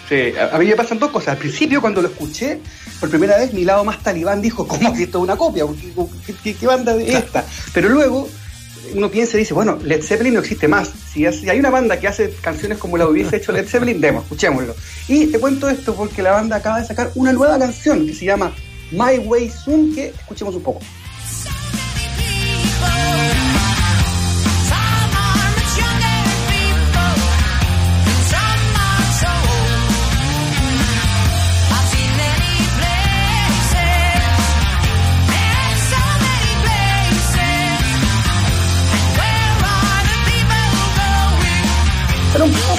Sí, 0.08 0.32
a, 0.38 0.56
mí 0.58 0.66
me 0.66 0.76
pasan 0.76 0.98
dos 0.98 1.10
cosas. 1.10 1.30
Al 1.30 1.38
principio, 1.38 1.80
cuando 1.80 2.00
lo 2.00 2.08
escuché, 2.08 2.60
por 3.00 3.10
primera 3.10 3.36
vez, 3.38 3.52
mi 3.52 3.64
lado 3.64 3.84
más 3.84 4.02
talibán 4.02 4.40
dijo, 4.40 4.66
¿cómo 4.66 4.94
que 4.94 5.02
esto 5.04 5.18
es 5.18 5.25
una 5.25 5.36
copia? 5.36 5.64
¿Qué, 6.26 6.34
qué- 6.44 6.54
qué 6.54 6.66
banda 6.66 6.94
de 6.94 7.12
esta? 7.12 7.44
Pero 7.75 7.88
luego 7.88 8.28
uno 8.94 9.10
piensa 9.10 9.36
y 9.36 9.40
dice, 9.40 9.52
bueno, 9.52 9.78
Led 9.82 10.00
Zeppelin 10.02 10.34
no 10.34 10.40
existe 10.40 10.68
más. 10.68 10.90
Si, 11.12 11.26
es- 11.26 11.40
si 11.40 11.50
hay 11.50 11.58
una 11.58 11.70
banda 11.70 11.98
que 11.98 12.06
hace 12.06 12.30
canciones 12.40 12.78
como 12.78 12.96
la 12.96 13.08
hubiese 13.08 13.36
hecho 13.36 13.50
Led 13.50 13.66
Zeppelin, 13.66 14.00
demos, 14.00 14.22
escuchémoslo. 14.22 14.76
Y 15.08 15.26
te 15.26 15.40
cuento 15.40 15.68
esto 15.68 15.94
porque 15.96 16.22
la 16.22 16.30
banda 16.32 16.56
acaba 16.56 16.80
de 16.80 16.86
sacar 16.86 17.10
una 17.16 17.32
nueva 17.32 17.58
canción 17.58 18.06
que 18.06 18.14
se 18.14 18.26
llama 18.26 18.52
My 18.92 19.18
Way 19.18 19.50
Soon, 19.50 19.92
que 19.92 20.06
escuchemos 20.08 20.54
un 20.54 20.62
poco. 20.62 20.80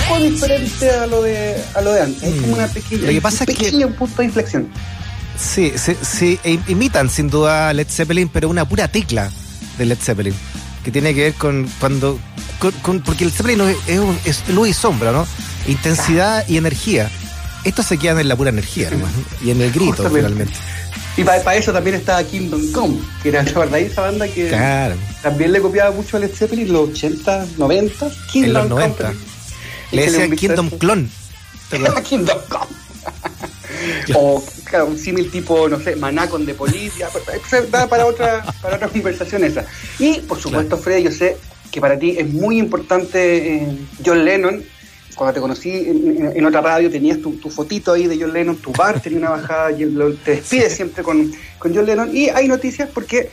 Poco 0.07 0.19
diferente 0.21 0.89
a 0.91 1.07
lo 1.07 1.21
de, 1.23 1.55
a 1.75 1.81
lo 1.81 1.93
de 1.93 2.01
antes. 2.01 2.23
Es 2.23 2.41
como 2.41 2.53
una 2.53 2.67
pequeña, 2.67 3.01
Lo 3.03 3.11
que 3.11 3.21
pasa 3.21 3.43
un 3.47 3.51
es 3.51 3.57
que- 3.57 3.87
punto 3.87 4.15
de 4.17 4.25
inflexión. 4.25 4.67
Sí, 5.39 5.73
sí, 5.75 5.95
sí, 6.01 6.39
e- 6.43 6.59
imitan 6.67 7.09
sin 7.09 7.29
duda 7.29 7.69
a 7.69 7.73
Led 7.73 7.87
Zeppelin, 7.89 8.27
pero 8.27 8.49
una 8.49 8.67
pura 8.67 8.87
tecla 8.87 9.29
de 9.77 9.85
Led 9.85 9.97
Zeppelin, 10.01 10.33
que 10.83 10.91
tiene 10.91 11.13
que 11.13 11.21
ver 11.23 11.33
con 11.33 11.69
cuando... 11.79 12.19
con- 12.59 12.71
con- 12.81 13.01
porque 13.01 13.23
el 13.23 13.31
Zeppelin 13.31 13.61
es, 13.61 13.77
es- 13.87 14.41
es 14.43 14.49
luz 14.49 14.69
y 14.69 14.73
sombra, 14.73 15.11
¿no? 15.11 15.27
Intensidad 15.67 16.43
y 16.47 16.57
energía. 16.57 17.09
Estos 17.63 17.85
se 17.85 17.97
quedan 17.97 18.19
en 18.19 18.29
la 18.29 18.35
pura 18.35 18.49
energía, 18.49 18.89
nomás, 18.89 19.11
¿no? 19.13 19.47
y 19.47 19.51
en 19.51 19.61
el 19.61 19.69
grito, 19.71 19.87
Justamente. 20.03 20.19
finalmente. 20.21 20.53
Y 21.17 21.23
para, 21.23 21.55
eso 21.55 21.73
también 21.73 21.95
estaba 21.95 22.23
Kingdom 22.23 22.71
Come, 22.71 22.97
que 23.23 23.29
era, 23.29 23.43
¿te 23.43 23.49
acordáis? 23.49 23.91
Esa 23.91 24.01
banda 24.01 24.27
que 24.27 24.47
Claro. 24.49 24.95
también 25.23 25.51
le 25.51 25.59
copiaba 25.61 25.89
mucho 25.91 26.15
a 26.17 26.19
Led 26.19 26.31
Zeppelin, 26.33 26.71
los 26.71 26.89
80, 26.89 27.45
90. 27.57 28.07
En 28.35 28.53
los 28.53 28.69
90. 28.69 29.13
Le 29.91 30.01
decían 30.03 30.31
Kingdom 30.35 30.69
Clone. 30.69 31.09
Kingdom 32.03 32.39
Come. 32.49 32.67
o 34.15 34.43
claro, 34.65 34.87
un 34.87 34.97
símil 34.97 35.29
tipo, 35.31 35.67
no 35.69 35.79
sé, 35.79 35.95
Maná 35.95 36.29
con 36.29 36.45
de 36.45 36.53
Policia. 36.53 37.09
Se 37.49 37.67
da 37.67 37.87
para 37.87 38.05
otra, 38.05 38.43
para 38.61 38.75
otra 38.77 38.87
conversación 38.89 39.43
esa. 39.43 39.65
Y, 39.99 40.19
por 40.21 40.39
supuesto, 40.39 40.77
Freddy, 40.77 41.03
yo 41.03 41.11
sé 41.11 41.37
que 41.71 41.81
para 41.81 41.97
ti 41.97 42.15
es 42.17 42.31
muy 42.31 42.57
importante 42.57 43.55
eh, 43.55 43.77
John 44.05 44.23
Lennon. 44.23 44.63
cuando 45.15 45.33
te 45.33 45.41
conocí 45.41 45.71
en, 45.71 46.45
otra 46.45 46.61
radio 46.61 46.89
tenías 46.89 47.19
tu, 47.21 47.33
fotito 47.49 47.93
ahí 47.93 48.07
de 48.07 48.17
John 48.19 48.33
Lennon, 48.33 48.57
tu 48.57 48.71
bar 48.71 49.01
tenía 49.01 49.19
una 49.19 49.31
bajada, 49.31 49.71
y 49.71 49.85
te 50.23 50.31
despides 50.31 50.73
siempre 50.73 51.03
con, 51.03 51.31
con 51.59 51.75
John 51.75 51.85
Lennon. 51.85 52.15
Y 52.15 52.29
hay 52.29 52.47
noticias 52.47 52.89
porque 52.93 53.29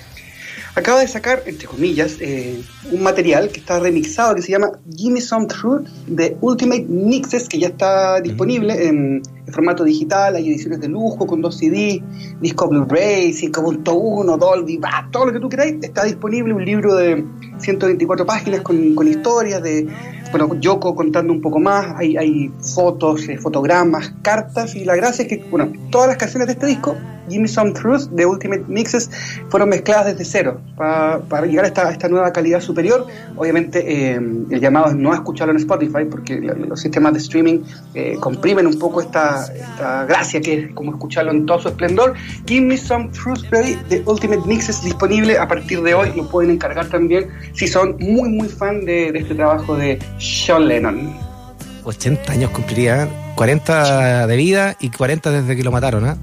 acaba 0.75 1.01
de 1.01 1.09
sacar, 1.09 1.43
entre 1.47 1.67
comillas, 1.67 2.17
eh, 2.21 2.61
un 2.91 3.03
material 3.03 3.49
que 3.51 3.61
está 3.61 3.79
remixado 3.79 4.35
que 4.35 4.43
se 4.43 4.53
llama 4.53 4.73
Gimme 4.97 5.21
Some 5.21 5.47
Truth 5.47 5.87
de 6.07 6.37
Ultimate 6.41 6.87
Mixes, 6.89 7.49
que 7.49 7.59
ya 7.59 7.69
está 7.69 8.21
disponible 8.21 8.89
en, 8.89 9.23
formato 9.53 9.85
digital. 9.85 10.35
Hay 10.35 10.49
ediciones 10.49 10.81
de 10.81 10.89
lujo 10.89 11.27
con 11.27 11.41
dos 11.41 11.59
CD, 11.59 12.03
disco 12.41 12.67
Blu-ray, 12.67 13.33
5.1, 13.33 14.39
Dolby, 14.39 14.79
bah, 14.79 15.09
todo 15.13 15.27
lo 15.27 15.33
que 15.33 15.39
tú 15.39 15.49
queráis. 15.49 15.77
Está 15.83 16.05
disponible 16.05 16.55
un 16.55 16.65
libro 16.65 16.95
de 16.97 17.25
124 17.59 18.27
páginas 18.27 18.63
con, 18.63 18.95
con 18.95 19.07
historias 19.07 19.63
de 19.63 19.87
bueno, 20.33 20.59
Yoko 20.59 20.97
contando 20.97 21.33
un 21.33 21.41
poco 21.41 21.61
más, 21.61 21.95
hay, 21.97 22.17
hay 22.17 22.51
fotos, 22.75 23.29
eh, 23.29 23.39
fotogramas, 23.39 24.13
cartas, 24.23 24.75
y 24.75 24.85
la 24.85 24.97
gracia 24.97 25.23
es 25.23 25.29
que, 25.29 25.45
bueno, 25.49 25.73
todas 25.91 26.09
las 26.09 26.17
canciones 26.17 26.49
de 26.49 26.55
este 26.55 26.67
disco, 26.67 26.97
Gimme 27.29 27.49
Some 27.49 27.73
Truth 27.73 28.09
de 28.11 28.27
Ultimate 28.27 28.65
Mixes, 28.69 29.11
fueron 29.49 29.69
mezcladas 29.69 30.07
desde 30.07 30.25
cero 30.25 30.61
para, 30.77 31.47
llegar 31.47 31.65
a 31.65 31.69
esta, 31.69 31.91
esta, 31.91 32.09
nueva 32.09 32.33
calidad 32.33 32.61
superior. 32.61 33.07
Obviamente, 33.37 33.83
eh, 33.87 34.15
el 34.15 34.61
llamado 34.61 34.89
es 34.89 34.95
no 34.95 35.15
escucharlo 35.15 35.53
en 35.53 35.59
Spotify, 35.59 36.05
porque 36.11 36.41
los 36.41 36.81
sistemas 36.81 37.13
de 37.13 37.19
streaming 37.19 37.61
eh, 37.95 38.17
comprimen 38.21 38.67
un 38.67 38.79
poco 38.79 39.01
esta, 39.01 39.47
esta, 39.55 40.05
gracia 40.05 40.41
que 40.41 40.55
es 40.55 40.75
como 40.75 40.93
escucharlo 40.93 41.31
en 41.31 41.47
todo 41.47 41.61
su 41.61 41.69
esplendor. 41.69 42.15
Gimme 42.47 42.77
Some 42.77 43.11
Truth 43.11 43.45
de 43.51 44.03
Ultimate 44.07 44.43
Mixes, 44.47 44.83
disponible 44.83 45.39
a 45.39 45.47
partir 45.49 45.83
de 45.83 45.95
hoy, 45.95 46.13
lo 46.17 46.29
pueden 46.29 46.51
encargar 46.51 46.89
también 46.89 47.29
si 47.55 47.69
son 47.69 47.97
muy, 47.99 48.29
muy 48.29 48.49
fan 48.49 48.85
de, 48.85 49.13
de 49.13 49.19
este 49.19 49.35
trabajo 49.35 49.77
de 49.77 49.99
sean 50.19 50.69
Lennon. 50.69 51.15
80 51.85 52.33
años 52.33 52.51
cumpliría, 52.51 53.09
40 53.35 54.27
de 54.27 54.37
vida 54.37 54.77
y 54.81 54.91
40 54.91 55.31
desde 55.31 55.57
que 55.57 55.63
lo 55.63 55.71
mataron, 55.71 56.09
¿eh? 56.09 56.15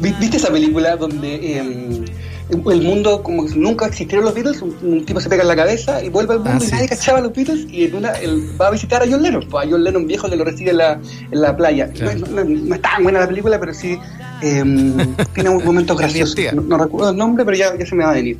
¿Viste 0.00 0.36
esa 0.36 0.50
película 0.50 0.96
donde 0.96 1.58
em, 1.58 2.04
el 2.50 2.82
mundo, 2.82 3.22
como 3.22 3.44
nunca 3.54 3.86
existieron 3.86 4.24
los 4.24 4.34
Beatles, 4.34 4.60
un, 4.62 5.04
tipo 5.04 5.20
se 5.20 5.28
pega 5.28 5.42
en 5.42 5.48
la 5.48 5.56
cabeza 5.56 6.02
y 6.02 6.08
vuelve 6.08 6.34
al 6.34 6.40
mundo 6.40 6.58
ah, 6.62 6.66
y 6.66 6.70
nadie 6.70 6.88
cachaba 6.88 7.18
a 7.18 7.22
los 7.22 7.32
Beatles 7.32 7.66
y 7.70 7.84
en 7.84 7.94
una, 7.94 8.12
él 8.12 8.50
va 8.60 8.68
a 8.68 8.70
visitar 8.70 9.02
a 9.02 9.06
John 9.08 9.22
Lennon, 9.22 9.46
pues 9.48 9.66
a 9.66 9.70
John 9.70 9.82
Lennon 9.82 10.06
viejo 10.06 10.28
le 10.28 10.36
lo 10.36 10.44
recibe 10.44 10.70
en 10.70 10.78
la, 10.78 11.00
en 11.30 11.40
la 11.40 11.56
playa. 11.56 11.90
No, 11.98 12.44
no, 12.44 12.74
es 12.74 12.82
tan 12.82 13.02
buena 13.02 13.20
la 13.20 13.28
película, 13.28 13.58
pero 13.58 13.72
sí 13.72 13.98
eh, 14.42 14.62
tiene 15.34 15.50
momentos 15.50 15.96
graciosos. 15.96 16.36
No, 16.54 16.76
recuerdo 16.76 17.10
el 17.10 17.16
nombre, 17.16 17.44
pero 17.44 17.56
ya, 17.56 17.76
ya 17.78 17.86
se 17.86 17.94
me 17.94 18.04
va 18.04 18.10
a 18.10 18.14
venir. 18.14 18.38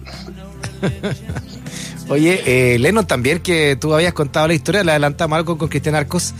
Oye, 2.09 2.43
eh, 2.45 2.79
Lennon 2.79 3.07
también, 3.07 3.41
que 3.41 3.77
tú 3.77 3.95
habías 3.95 4.13
contado 4.13 4.47
la 4.47 4.55
historia, 4.55 4.85
le 4.85 4.91
adelantamos 4.91 5.37
algo 5.39 5.57
con 5.57 5.69
Cristian 5.69 5.95
Arcos, 5.95 6.35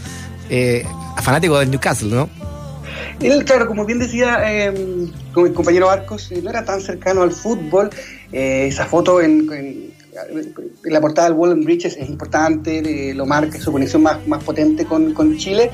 eh, 0.51 0.85
fanático 1.23 1.59
del 1.59 1.71
Newcastle, 1.71 2.11
¿no? 2.11 2.29
Él, 3.21 3.45
claro, 3.45 3.67
como 3.67 3.85
bien 3.85 3.99
decía 3.99 4.39
eh, 4.47 4.73
mi 5.37 5.53
compañero 5.53 5.91
Arcos, 5.91 6.31
eh, 6.33 6.41
no 6.43 6.51
era 6.51 6.65
tan 6.65 6.81
cercano 6.81 7.23
al 7.23 7.33
fútbol. 7.33 7.91
esa 8.33 8.87
foto 8.87 9.21
en, 9.21 9.93
la 10.85 11.01
portada 11.01 11.29
del 11.29 11.37
Wallen 11.37 11.65
Bridges 11.65 11.97
es 11.97 12.09
importante, 12.09 13.15
lo 13.15 13.27
marca, 13.27 13.59
su 13.59 13.73
conexión 13.73 14.03
más, 14.03 14.27
más 14.27 14.43
potente 14.45 14.85
con, 14.85 15.13
con, 15.13 15.37
Chile. 15.37 15.71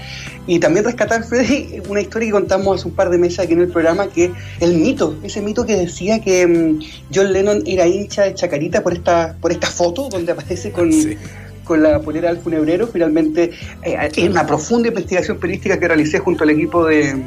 Y 0.47 0.59
también 0.59 0.85
rescatar, 0.85 1.25
Freddy, 1.25 1.83
una 1.89 2.01
historia 2.01 2.29
que 2.29 2.33
contamos 2.33 2.81
hace 2.81 2.89
un 2.89 2.95
par 2.95 3.11
de 3.11 3.19
meses 3.19 3.41
aquí 3.41 3.53
en 3.53 3.61
el 3.61 3.69
programa, 3.69 4.09
que 4.09 4.33
el 4.61 4.75
mito, 4.75 5.19
ese 5.23 5.43
mito 5.43 5.67
que 5.67 5.77
decía 5.77 6.21
que 6.21 6.47
mm, 6.47 6.81
John 7.15 7.33
Lennon 7.33 7.63
era 7.67 7.87
hincha 7.87 8.23
de 8.23 8.35
Chacarita 8.35 8.83
por 8.83 8.95
esta, 8.95 9.37
por 9.41 9.53
esta 9.53 9.67
foto 9.67 10.09
donde 10.09 10.33
aparece 10.33 10.73
con... 10.73 10.91
con 11.71 11.85
la 11.85 12.01
polera 12.01 12.33
del 12.33 12.39
funebrero, 12.39 12.89
finalmente 12.89 13.53
eh, 13.85 14.11
en 14.17 14.33
una 14.33 14.45
profunda 14.45 14.89
investigación 14.89 15.39
periodística 15.39 15.79
que 15.79 15.87
realicé 15.87 16.19
junto 16.19 16.43
al 16.43 16.51
equipo 16.51 16.85
de, 16.85 17.23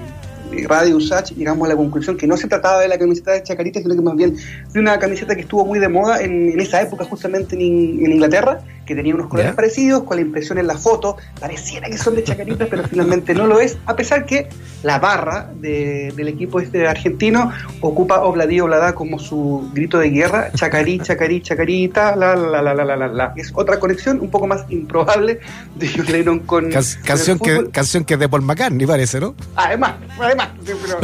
Radio 0.67 0.97
Usach 0.97 1.31
llegamos 1.31 1.65
a 1.65 1.69
la 1.69 1.77
conclusión 1.77 2.17
que 2.17 2.27
no 2.27 2.35
se 2.35 2.47
trataba 2.47 2.81
de 2.81 2.89
la 2.89 2.97
camiseta 2.97 3.31
de 3.31 3.41
Chacarita, 3.41 3.79
sino 3.81 3.95
que 3.95 4.01
más 4.01 4.15
bien 4.15 4.35
de 4.73 4.79
una 4.79 4.99
camiseta 4.99 5.33
que 5.33 5.41
estuvo 5.41 5.65
muy 5.65 5.79
de 5.79 5.87
moda 5.87 6.21
en, 6.21 6.59
esa 6.59 6.81
época 6.81 7.05
justamente 7.05 7.55
en, 7.55 8.05
en 8.05 8.11
Inglaterra 8.11 8.59
que 8.85 8.95
tenía 8.95 9.13
unos 9.15 9.27
colores 9.27 9.53
parecidos, 9.53 10.03
con 10.03 10.17
la 10.17 10.21
impresión 10.21 10.57
en 10.57 10.67
la 10.67 10.77
foto, 10.77 11.17
pareciera 11.39 11.89
que 11.89 11.97
son 11.97 12.15
de 12.15 12.23
Chacarita, 12.23 12.67
pero 12.69 12.83
finalmente 12.83 13.33
no 13.33 13.47
lo 13.47 13.59
es, 13.59 13.77
a 13.85 13.95
pesar 13.95 14.25
que 14.25 14.49
la 14.83 14.99
barra 14.99 15.49
del 15.55 16.27
equipo 16.27 16.59
este 16.59 16.87
argentino 16.87 17.51
ocupa 17.81 18.21
Obladí 18.21 18.59
Oblada 18.59 18.93
como 18.93 19.19
su 19.19 19.69
grito 19.73 19.99
de 19.99 20.09
guerra, 20.09 20.51
Chacarí, 20.53 20.99
Chacarí, 20.99 21.41
Chacarita, 21.41 22.15
la, 22.15 22.35
la, 22.35 22.61
la, 22.61 22.73
la, 22.73 22.95
la, 22.95 23.07
la, 23.07 23.33
Es 23.35 23.51
otra 23.53 23.79
conexión 23.79 24.19
un 24.19 24.29
poco 24.29 24.47
más 24.47 24.65
improbable 24.69 25.39
de 25.75 25.89
John 25.89 26.05
Lennon 26.11 26.39
con... 26.39 26.69
canción, 26.69 27.39
que, 27.39 27.69
canción 27.71 28.03
que 28.03 28.15
es 28.15 28.19
de 28.19 28.29
Paul 28.29 28.41
McCartney, 28.41 28.85
parece, 28.85 29.19
¿no? 29.19 29.35
Además, 29.55 29.95
además, 30.19 30.49
pero, 30.65 30.99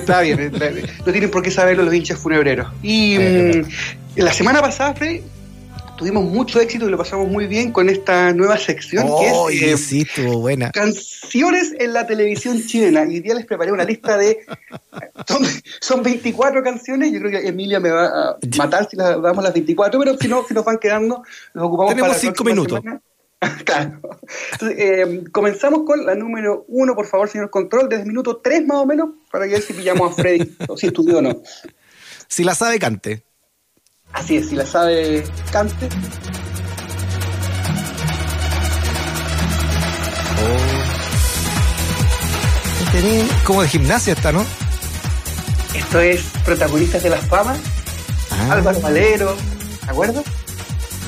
está 0.00 0.20
bien, 0.20 0.38
eh, 0.40 0.86
no 1.04 1.12
tienen 1.12 1.30
por 1.30 1.42
qué 1.42 1.50
saberlo 1.50 1.84
los 1.84 1.94
hinchas 1.94 2.18
funebreros. 2.18 2.68
Y 2.82 3.18
mm, 3.18 3.62
la 4.16 4.32
semana 4.32 4.60
pasada, 4.60 4.94
Freddy, 4.94 5.22
tuvimos 5.96 6.24
mucho 6.24 6.60
éxito 6.60 6.86
y 6.86 6.90
lo 6.90 6.98
pasamos 6.98 7.28
muy 7.28 7.46
bien 7.46 7.72
con 7.72 7.88
esta 7.88 8.32
nueva 8.32 8.58
sección 8.58 9.06
que 9.50 9.72
es 9.72 9.92
eh, 9.92 10.26
buena. 10.26 10.70
canciones 10.70 11.74
en 11.78 11.92
la 11.92 12.06
televisión 12.06 12.62
chilena. 12.64 13.04
Y 13.04 13.16
hoy 13.16 13.20
día 13.20 13.34
les 13.34 13.46
preparé 13.46 13.72
una 13.72 13.84
lista 13.84 14.16
de 14.16 14.44
son, 15.80 16.02
24 16.02 16.62
canciones. 16.62 17.12
Yo 17.12 17.20
creo 17.20 17.30
que 17.30 17.48
Emilia 17.48 17.80
me 17.80 17.90
va 17.90 18.06
a 18.06 18.36
matar 18.56 18.88
si 18.88 18.96
las 18.96 19.20
damos 19.20 19.42
las 19.42 19.52
24, 19.52 19.98
pero 19.98 20.16
si 20.18 20.28
no, 20.28 20.44
si 20.46 20.54
nos 20.54 20.64
van 20.64 20.78
quedando, 20.78 21.22
los 21.54 21.64
ocupamos 21.64 21.94
Tenemos 21.94 22.16
5 22.16 22.44
minutos. 22.44 22.80
claro. 23.64 24.00
Entonces, 24.52 24.78
eh, 24.78 25.24
comenzamos 25.32 25.82
con 25.84 26.04
la 26.04 26.14
número 26.14 26.64
uno, 26.68 26.94
por 26.94 27.06
favor, 27.06 27.28
señor 27.28 27.50
Control, 27.50 27.88
desde 27.88 28.02
el 28.02 28.08
minuto 28.08 28.38
3 28.38 28.66
más 28.66 28.78
o 28.78 28.86
menos, 28.86 29.10
para 29.30 29.46
que 29.46 29.52
ver 29.52 29.62
si 29.62 29.72
pillamos 29.72 30.12
a 30.12 30.14
Freddy, 30.14 30.56
o 30.68 30.76
si 30.76 30.86
estudió 30.86 31.18
o 31.18 31.22
no. 31.22 31.42
Si 32.28 32.44
la 32.44 32.54
sabe, 32.54 32.78
cante. 32.78 33.25
Así 34.12 34.36
es, 34.36 34.48
si 34.48 34.56
la 34.56 34.66
sabe, 34.66 35.24
cante. 35.52 35.88
Oh. 40.42 40.86
Como 43.44 43.62
de 43.62 43.68
gimnasia 43.68 44.14
está, 44.14 44.32
¿no? 44.32 44.44
Esto 45.74 46.00
es 46.00 46.22
Protagonistas 46.44 47.02
de 47.02 47.10
la 47.10 47.18
Fama. 47.18 47.54
Ah. 48.30 48.52
Álvaro 48.52 48.80
Valero, 48.80 49.36
¿te 49.84 49.90
acuerdas? 49.90 50.24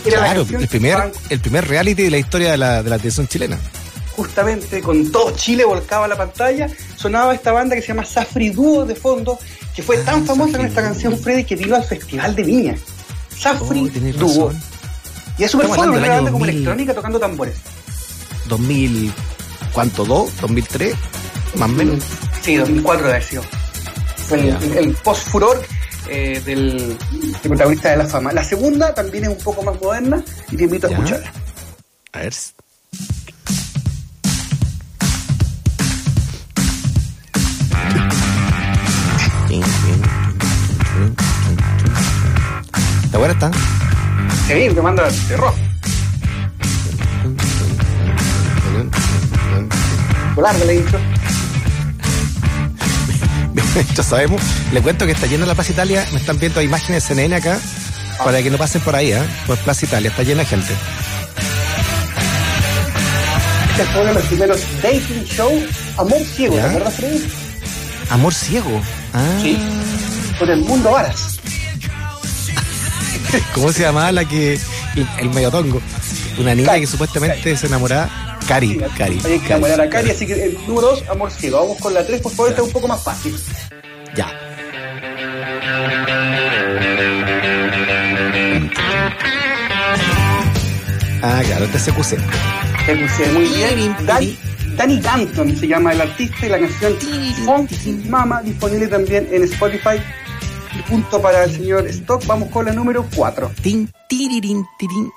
claro, 0.05 0.47
el 0.49 0.69
primer, 0.69 1.13
el 1.29 1.41
primer 1.41 1.67
reality 1.67 2.03
de 2.05 2.11
la 2.11 2.19
historia 2.19 2.51
de 2.53 2.59
la, 2.59 2.83
de 2.83 2.91
la 2.91 2.97
televisión 2.97 3.27
chilena. 3.27 3.59
Justamente, 4.17 4.81
con 4.83 5.11
todo 5.11 5.31
Chile 5.33 5.65
volcado 5.65 6.05
a 6.05 6.09
la 6.09 6.17
pantalla, 6.17 6.69
sonaba 6.97 7.35
esta 7.35 7.53
banda 7.53 7.77
que 7.77 7.83
se 7.83 7.89
llama 7.89 8.05
Safri 8.05 8.51
Dúo 8.51 8.85
de 8.85 8.95
fondo, 8.95 9.39
que 9.79 9.85
fue 9.85 9.99
tan 9.99 10.23
ah, 10.23 10.27
famosa 10.27 10.57
con 10.57 10.67
esta 10.67 10.83
canción, 10.83 11.17
Freddy, 11.17 11.45
que 11.45 11.55
vino 11.55 11.77
al 11.77 11.85
Festival 11.85 12.35
de 12.35 12.43
Viña. 12.43 12.77
Safri 13.39 13.89
oh, 13.89 14.19
Dúo. 14.19 14.53
Y 15.39 15.45
es 15.45 15.53
súper 15.53 15.69
fuerte, 15.69 15.97
una 15.97 16.09
banda 16.09 16.33
como 16.33 16.45
electrónica 16.47 16.93
tocando 16.93 17.21
tambores. 17.21 17.55
2000, 18.49 19.13
¿cuánto? 19.73 20.05
¿2? 20.05 20.31
¿2003? 20.41 20.95
Más 21.55 21.71
o 21.71 21.73
menos. 21.75 22.03
Sí, 22.43 22.57
2004 22.57 23.03
debe 23.03 23.15
haber 23.15 23.23
sido. 23.23 23.43
Fue 24.17 24.49
el, 24.49 24.95
post-furor 24.95 25.65
eh, 26.09 26.43
del, 26.45 26.99
protagonista 27.41 27.91
de 27.91 27.99
la 27.99 28.07
fama. 28.07 28.33
La 28.33 28.43
segunda 28.43 28.93
también 28.93 29.27
es 29.27 29.31
un 29.31 29.39
poco 29.39 29.63
más 29.63 29.81
moderna 29.81 30.25
y 30.51 30.57
te 30.57 30.65
invito 30.65 30.89
a 30.89 30.91
escucharla. 30.91 31.33
A 32.15 32.19
ver. 32.19 32.35
¿Está 43.19 43.35
buena 43.35 43.51
está? 43.51 43.51
Sí, 44.47 44.75
te 44.75 44.81
manda 44.81 45.09
terror. 45.27 45.53
Volar 50.37 50.57
de 50.57 50.65
la 50.65 50.73
intro. 50.73 51.01
ya 53.97 54.03
sabemos. 54.05 54.41
Le 54.73 54.81
cuento 54.83 55.05
que 55.05 55.13
está 55.13 55.27
llena 55.27 55.47
la 55.47 55.57
Plaza 55.57 55.73
Italia. 55.73 56.07
Me 56.13 56.21
están 56.21 56.39
viendo 56.39 56.63
imágenes 56.63 57.03
de 57.03 57.09
CNN 57.09 57.35
acá. 57.35 57.59
Para 58.23 58.41
que 58.41 58.51
no 58.51 58.59
pasen 58.59 58.83
por 58.83 58.95
ahí, 58.95 59.11
¿eh? 59.11 59.23
Por 59.49 59.59
Plaza 59.59 59.85
Italia. 59.85 60.11
Está 60.11 60.23
llena 60.23 60.43
de 60.43 60.47
gente. 60.47 60.73
Este 63.71 63.85
fue 63.85 64.01
uno 64.03 64.09
de 64.11 64.15
los 64.15 64.25
primeros 64.27 64.61
dating 64.81 65.25
show. 65.25 65.67
Amor 65.97 66.21
ciego, 66.21 66.55
¿te 66.55 66.61
acuerdas, 66.61 66.95
Freddy? 66.95 67.29
Amor 68.11 68.33
ciego. 68.33 68.81
Ah. 69.13 69.39
Sí. 69.43 69.59
Con 70.39 70.51
el 70.51 70.61
mundo 70.61 70.93
varas. 70.93 71.38
¿Cómo 73.55 73.73
se 73.73 73.83
llamaba 73.83 74.13
la 74.13 74.25
que. 74.25 74.59
El, 75.19 75.31
medio 75.31 75.51
tongo? 75.51 75.81
Una 76.39 76.55
niña 76.55 76.79
que 76.79 76.87
supuestamente 76.87 77.57
se 77.57 77.67
enamoraba. 77.67 78.39
Cari, 78.47 78.79
Cari. 78.97 79.21
Hay 79.25 79.41
que 79.41 79.47
enamorar 79.47 79.81
a 79.81 79.91
Cari, 79.91 80.11
así 80.11 80.27
que 80.27 80.45
el 80.45 80.59
número 80.67 80.89
2, 80.89 81.05
amor 81.11 81.31
ciego. 81.31 81.59
Vamos 81.59 81.79
con 81.79 81.93
la 81.93 82.07
3, 82.07 82.21
por 82.23 82.33
favor, 82.33 82.51
esta 82.51 82.63
es 82.63 82.67
un 82.69 82.73
poco 82.73 82.89
más 82.89 83.03
fácil. 83.03 83.37
Ya. 84.15 84.33
Ah, 91.23 91.43
claro, 91.45 91.65
este 91.65 91.79
se 91.79 91.93
puse. 91.93 92.17
Te 92.87 92.97
puse 92.97 93.33
muy 93.33 93.49
bien. 93.49 93.97
Danny, 94.07 94.39
Danny 94.77 95.01
Danton 95.01 95.57
se 95.57 95.67
llama 95.67 95.93
el 95.93 96.01
artista 96.01 96.47
y 96.47 96.49
la 96.49 96.59
canción 96.59 96.97
Funk 97.45 97.71
Mama 98.09 98.41
disponible 98.43 98.87
también 98.87 99.29
en 99.31 99.45
Spotify. 99.45 100.01
Punto 100.89 101.21
para 101.21 101.45
el 101.45 101.53
señor 101.53 101.87
Stock. 101.89 102.25
Vamos 102.27 102.49
con 102.49 102.65
la 102.65 102.73
número 102.73 103.05
4. 103.15 103.51
Tin, 103.63 103.93
tiririn, 104.09 104.65
tirin. 104.79 105.11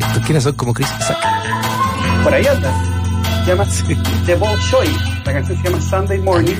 ¿Estos 0.00 0.26
quiénes 0.26 0.42
son 0.42 0.54
como 0.54 0.74
Chris 0.74 0.88
Isaac? 0.98 1.18
Por 2.24 2.34
ahí 2.34 2.44
anda. 2.44 2.74
Se 3.44 3.50
llama 3.50 3.66
The 4.26 4.34
Ball 4.34 4.58
Shoy. 4.58 4.88
La 5.24 5.32
canción 5.34 5.62
se 5.62 5.70
llama 5.70 5.80
Sunday 5.80 6.18
Morning. 6.18 6.56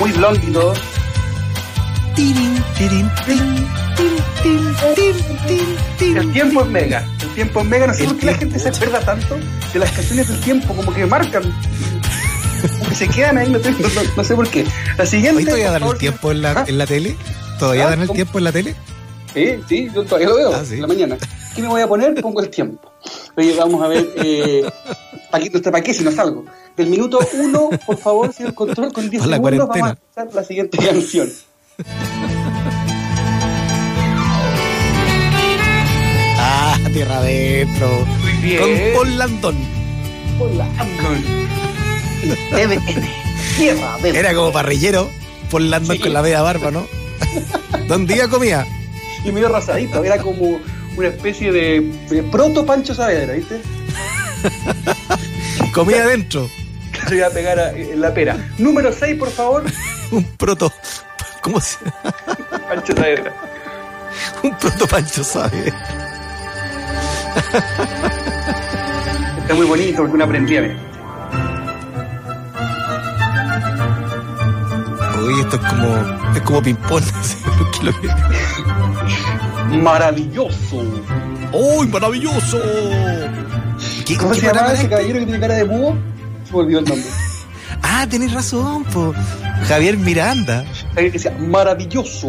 Muy 0.00 0.12
blonde 0.12 0.46
y 0.46 0.52
todo. 0.52 0.74
Tirin, 2.14 2.62
tirin, 2.76 3.10
tin, 3.24 3.66
tin, 3.96 4.16
tin, 4.42 4.76
tin, 4.94 5.14
tin, 5.46 5.76
tin. 5.98 6.16
El 6.18 6.32
tiempo 6.34 6.60
es 6.60 6.68
mega. 6.68 7.17
El 7.38 7.44
tiempo 7.44 7.60
es 7.60 7.66
mega. 7.66 7.86
No 7.86 7.94
sé 7.94 8.02
El 8.02 8.08
por 8.10 8.18
qué 8.18 8.26
la 8.26 8.34
gente 8.34 8.58
se 8.58 8.68
acuerda 8.68 9.00
tanto 9.00 9.36
de 9.72 9.78
las 9.78 9.92
canciones 9.92 10.28
del 10.28 10.40
tiempo, 10.40 10.74
como 10.74 10.92
que 10.92 11.06
marcan. 11.06 11.42
Como 11.42 12.88
que 12.88 12.94
se 12.96 13.08
quedan 13.08 13.38
ahí, 13.38 13.48
no, 13.48 13.60
sé- 13.60 13.70
no- 13.70 13.88
no 14.16 14.24
sé 14.24 14.34
por 14.34 14.48
qué. 14.50 14.64
La 14.96 15.06
siguiente. 15.06 15.38
¿Hoy 15.38 15.44
todavía 15.44 15.70
dan 15.70 15.82
el 15.84 15.96
tiempo 15.98 16.32
en 16.32 16.42
la, 16.42 16.50
¿Ah? 16.50 16.64
en 16.66 16.78
la 16.78 16.86
tele? 16.86 17.16
¿Todavía 17.60 17.86
Ah, 17.86 17.90
dan 17.90 18.00
el 18.00 18.06
¿cómo? 18.08 18.16
tiempo 18.16 18.38
en 18.38 18.44
la 18.44 18.50
tele? 18.52 18.74
Sí, 19.32 19.54
sí, 19.68 19.88
yo 19.94 20.02
todavía 20.04 20.28
lo 20.30 20.36
veo 20.36 20.52
Ah, 20.52 20.64
sí. 20.64 20.74
en 20.74 20.80
la 20.82 20.86
mañana. 20.88 21.16
¿Qué 21.54 21.62
me 21.62 21.68
voy 21.68 21.80
a 21.80 21.86
poner? 21.86 22.20
Pongo 22.20 22.40
el 22.40 22.48
tiempo. 22.50 22.90
Oye, 23.36 23.54
vamos 23.56 23.80
a 23.84 23.86
ver. 23.88 24.08
Eh, 24.16 24.68
¿Para 25.30 25.44
qué, 25.44 25.50
no 25.50 25.58
sé 25.60 25.70
para 25.70 25.84
qué 25.84 25.94
si 25.94 26.02
no 26.02 26.10
salgo? 26.10 26.44
Del 26.76 26.88
minuto 26.88 27.20
uno, 27.34 27.70
por 27.86 27.98
favor, 27.98 28.32
señor 28.32 28.54
control, 28.54 28.92
con 28.92 29.08
10 29.08 29.22
Para 29.22 29.30
la 29.30 29.36
segundos, 29.36 29.68
vamos 29.68 29.76
a 29.76 29.80
cuarentena. 29.80 29.98
escuchar 30.16 30.34
la 30.34 30.44
siguiente 30.44 30.78
canción. 30.78 31.28
Tierra 36.92 37.18
adentro. 37.18 38.06
Muy 38.20 38.32
bien. 38.34 38.60
Con 38.60 38.94
Paul 38.94 39.18
Landon. 39.18 39.56
Con 40.38 40.58
TVN. 42.50 43.08
Tierra 43.56 43.94
adentro. 43.94 44.20
Era 44.20 44.34
como 44.34 44.52
parrillero. 44.52 45.10
Paul 45.50 45.70
Landon 45.70 45.96
Sí. 45.96 46.02
con 46.02 46.12
la 46.12 46.22
media 46.22 46.42
barba, 46.42 46.70
¿no? 46.70 46.86
¿Dónde 47.86 48.14
día 48.14 48.28
comía? 48.28 48.66
Y 49.24 49.32
medio 49.32 49.48
rosadito. 49.48 50.02
Era 50.04 50.18
como 50.18 50.60
una 50.96 51.08
especie 51.08 51.52
de, 51.52 51.80
de 52.10 52.22
proto 52.24 52.64
Pancho 52.66 52.94
Saavedra, 52.94 53.34
¿viste? 53.34 53.60
Comía 55.72 56.02
adentro. 56.04 56.48
Se 57.08 57.16
iba 57.16 57.26
a 57.28 57.30
pegar 57.30 57.58
a- 57.58 57.72
en 57.72 58.00
la 58.00 58.12
pera. 58.12 58.36
Número 58.58 58.92
6, 58.92 59.16
por 59.16 59.30
favor. 59.30 59.64
Un 60.10 60.24
proto. 60.24 60.72
¿Cómo 61.42 61.60
se 61.60 61.76
Pancho 62.68 62.92
Saavedra. 62.94 63.32
Un 64.42 64.56
proto 64.58 64.86
Pancho 64.86 65.22
sabe. 65.24 65.72
Está 69.42 69.54
muy 69.54 69.66
bonito 69.66 69.96
porque 69.98 70.14
uno 70.14 70.24
aprendía. 70.24 70.62
Uy, 75.24 75.40
esto 75.40 75.56
es 75.56 75.62
como. 75.62 75.96
Es 76.34 76.42
como 76.42 76.62
ping-pong. 76.62 77.02
así, 77.20 77.36
¿qué 77.72 77.78
es 77.78 77.82
lo 77.84 78.00
que- 78.00 78.08
Maravilloso. 79.82 80.82
¡Uy, 81.52 81.86
maravilloso! 81.88 82.58
¿Qué, 84.06 84.16
¿Cómo 84.16 84.32
qué 84.32 84.40
se 84.40 84.46
llamaba 84.46 84.72
ese 84.72 84.88
caballero 84.88 85.18
que 85.20 85.24
tiene 85.26 85.40
cara 85.40 85.54
de 85.54 85.64
búho? 85.64 85.94
Se 86.44 86.52
me 86.52 86.58
olvidó 86.58 86.78
el 86.80 86.84
nombre. 86.86 87.06
Ah, 87.82 88.06
tenés 88.08 88.32
razón, 88.32 88.84
po. 88.84 89.14
Javier 89.66 89.96
Miranda. 89.98 90.64
Que 90.98 91.10
decía, 91.10 91.30
maravilloso. 91.38 92.28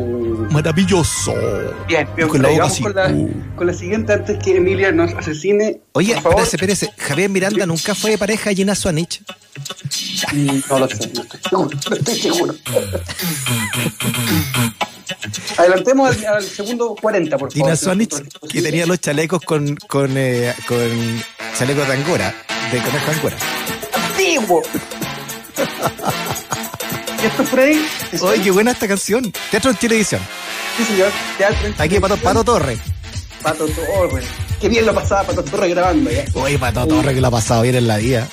Maravilloso. 0.51 1.33
Bien, 1.87 2.07
bien, 2.15 2.27
Con 2.29 2.41
la 2.41 2.49
vamos 2.49 2.79
con 2.79 2.91
Uh. 3.15 3.55
con 3.55 3.65
la 3.67 3.73
siguiente 3.73 4.13
antes 4.13 4.37
que 4.43 4.55
Emilia 4.57 4.91
nos 4.91 5.11
asesine. 5.13 5.81
Oye, 5.93 6.13
por 6.13 6.23
favor. 6.33 6.41
espérese, 6.43 6.85
espérese. 6.85 7.01
Javier 7.07 7.29
Miranda 7.29 7.65
nunca 7.65 7.95
fue 7.95 8.11
de 8.11 8.17
pareja 8.19 8.51
de 8.51 8.55
Gina 8.57 8.75
Swanich. 8.75 9.21
No 10.69 10.79
lo 10.79 10.87
sé, 10.87 11.11
no 11.13 11.21
estoy 11.23 11.39
seguro. 11.49 11.69
No 11.89 11.95
estoy 11.95 12.15
seguro. 12.19 12.55
Adelantemos 15.57 16.15
al, 16.17 16.25
al 16.35 16.43
segundo 16.43 16.95
40, 17.01 17.37
por 17.37 17.51
favor. 17.51 17.65
Gina 17.65 17.75
Swanich, 17.75 18.13
que 18.51 18.61
tenía 18.61 18.85
los 18.85 18.99
chalecos 19.01 19.41
con, 19.41 19.75
con, 19.75 20.11
eh, 20.15 20.53
con 20.67 21.21
chalecos 21.57 21.87
de 21.87 21.93
angora, 21.93 22.33
de 22.71 22.77
conejo 22.81 23.11
angora. 23.11 23.37
¡Antiguo! 24.11 24.61
¿Y 27.21 27.25
esto 27.25 27.43
es 27.43 27.53
ahí? 27.53 27.85
Oye, 28.21 28.41
qué 28.41 28.51
buena 28.51 28.71
esta 28.71 28.87
canción. 28.87 29.31
Teatro 29.51 29.71
en 29.71 29.77
televisión. 29.77 30.21
Sí, 30.77 30.85
señor. 30.85 31.11
Teatro. 31.37 31.67
en 31.67 31.75
Aquí 31.77 31.99
Pato, 31.99 32.17
Pato 32.17 32.43
Torre. 32.43 32.77
Pato 33.41 33.65
Torre. 33.67 34.23
Qué 34.61 34.69
bien 34.69 34.85
lo 34.85 34.93
pasaba 34.93 35.23
Pato 35.23 35.43
Torre 35.43 35.69
grabando 35.69 36.09
ya. 36.11 36.25
Oye, 36.35 36.57
Pato 36.59 36.87
Torre 36.87 37.13
que 37.13 37.21
lo 37.21 37.27
ha 37.27 37.31
pasado 37.31 37.61
bien 37.63 37.75
en 37.75 37.87
la 37.87 37.97
vida. 37.97 38.27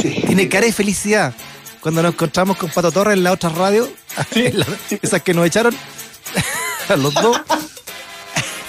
Sí. 0.00 0.22
Tiene 0.26 0.48
cara 0.48 0.66
de 0.66 0.72
felicidad. 0.72 1.34
Cuando 1.80 2.02
nos 2.02 2.12
encontramos 2.14 2.56
con 2.56 2.70
Pato 2.70 2.90
Torre 2.92 3.12
en 3.12 3.22
la 3.24 3.32
otra 3.32 3.50
radio, 3.50 3.88
la- 4.34 4.66
esas 5.02 5.22
que 5.22 5.34
nos 5.34 5.46
echaron 5.46 5.74
a 6.88 6.96
los 6.96 7.12
dos, 7.14 7.40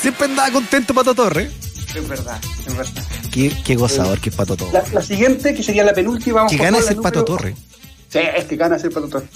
siempre 0.01 0.25
andaba 0.25 0.51
contento 0.51 0.93
Pato 0.93 1.13
Torre. 1.15 1.49
Es 1.95 2.07
verdad, 2.07 2.39
es 2.67 2.75
verdad. 2.75 3.03
Qué, 3.31 3.55
qué 3.63 3.75
gozador 3.75 4.19
que 4.19 4.29
es 4.29 4.36
Pato 4.36 4.55
Torre. 4.57 4.71
La, 4.73 4.83
la 4.93 5.01
siguiente, 5.01 5.53
que 5.53 5.62
sería 5.63 5.83
la 5.83 5.93
penúltima. 5.93 6.38
Vamos 6.38 6.51
Que 6.51 6.57
gana 6.57 6.79
ese 6.79 6.95
Pato 6.95 7.23
Torre. 7.23 7.55
Sí, 8.09 8.19
es 8.36 8.45
que 8.45 8.55
gana 8.55 8.75
ese 8.77 8.89
Pato 8.89 9.07
Torre. 9.09 9.27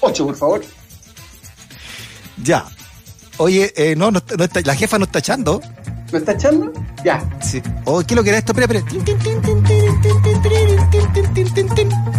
Ocho, 0.00 0.26
por 0.26 0.36
favor. 0.36 0.62
Ya. 2.42 2.64
Oye, 3.38 3.72
eh, 3.76 3.94
no, 3.96 4.10
no, 4.10 4.18
está- 4.18 4.36
no 4.36 4.44
está- 4.44 4.60
la 4.62 4.74
jefa 4.74 4.98
no 4.98 5.04
está 5.04 5.18
echando. 5.20 5.60
¿Me 6.12 6.18
está 6.18 6.32
echando? 6.32 6.72
Ya. 7.04 7.22
Sí. 7.40 7.62
Oh, 7.84 8.00
¿qué 8.00 8.14
es 8.14 8.16
lo 8.16 8.22
que 8.22 8.28
era 8.30 8.38
esto? 8.38 8.52
Espera, 8.52 8.78
espera. 8.78 9.02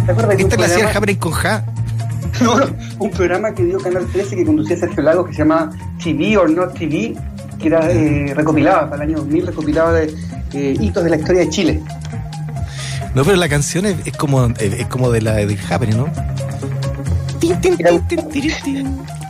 ¿Te 0.06 0.12
acuerdas 0.12 0.36
de 0.36 0.44
un 0.44 0.50
Esta 0.52 0.54
es 0.54 0.60
la 0.60 0.66
hacía? 0.66 0.90
Hammer 0.96 1.18
con 1.18 1.32
Ja. 1.32 1.64
No, 2.40 2.58
no, 2.58 2.66
un 2.98 3.10
programa 3.12 3.54
que 3.54 3.62
dio 3.64 3.78
Canal 3.78 4.06
13 4.08 4.34
que 4.34 4.44
conducía 4.44 4.76
Sergio 4.76 5.02
Lagos 5.04 5.28
que 5.28 5.32
se 5.34 5.38
llama 5.38 5.70
TV 6.02 6.36
or 6.36 6.50
Not 6.50 6.76
TV, 6.76 7.14
que 7.60 7.68
era 7.68 7.88
eh, 7.92 8.32
recopilaba 8.34 8.90
para 8.90 9.04
el 9.04 9.10
año 9.10 9.18
2000, 9.20 9.46
recopilaba 9.46 9.92
de 9.92 10.12
eh, 10.52 10.76
hitos 10.80 11.04
de 11.04 11.10
la 11.10 11.16
historia 11.16 11.42
de 11.42 11.50
Chile. 11.50 11.80
No, 13.14 13.22
pero 13.24 13.36
la 13.36 13.48
canción 13.48 13.86
es, 13.86 13.94
es 14.04 14.16
como 14.16 14.46
es, 14.46 14.60
es 14.60 14.86
como 14.88 15.12
de 15.12 15.22
la 15.22 15.34
de 15.34 15.56
Happening, 15.70 15.96
¿no? 15.96 16.08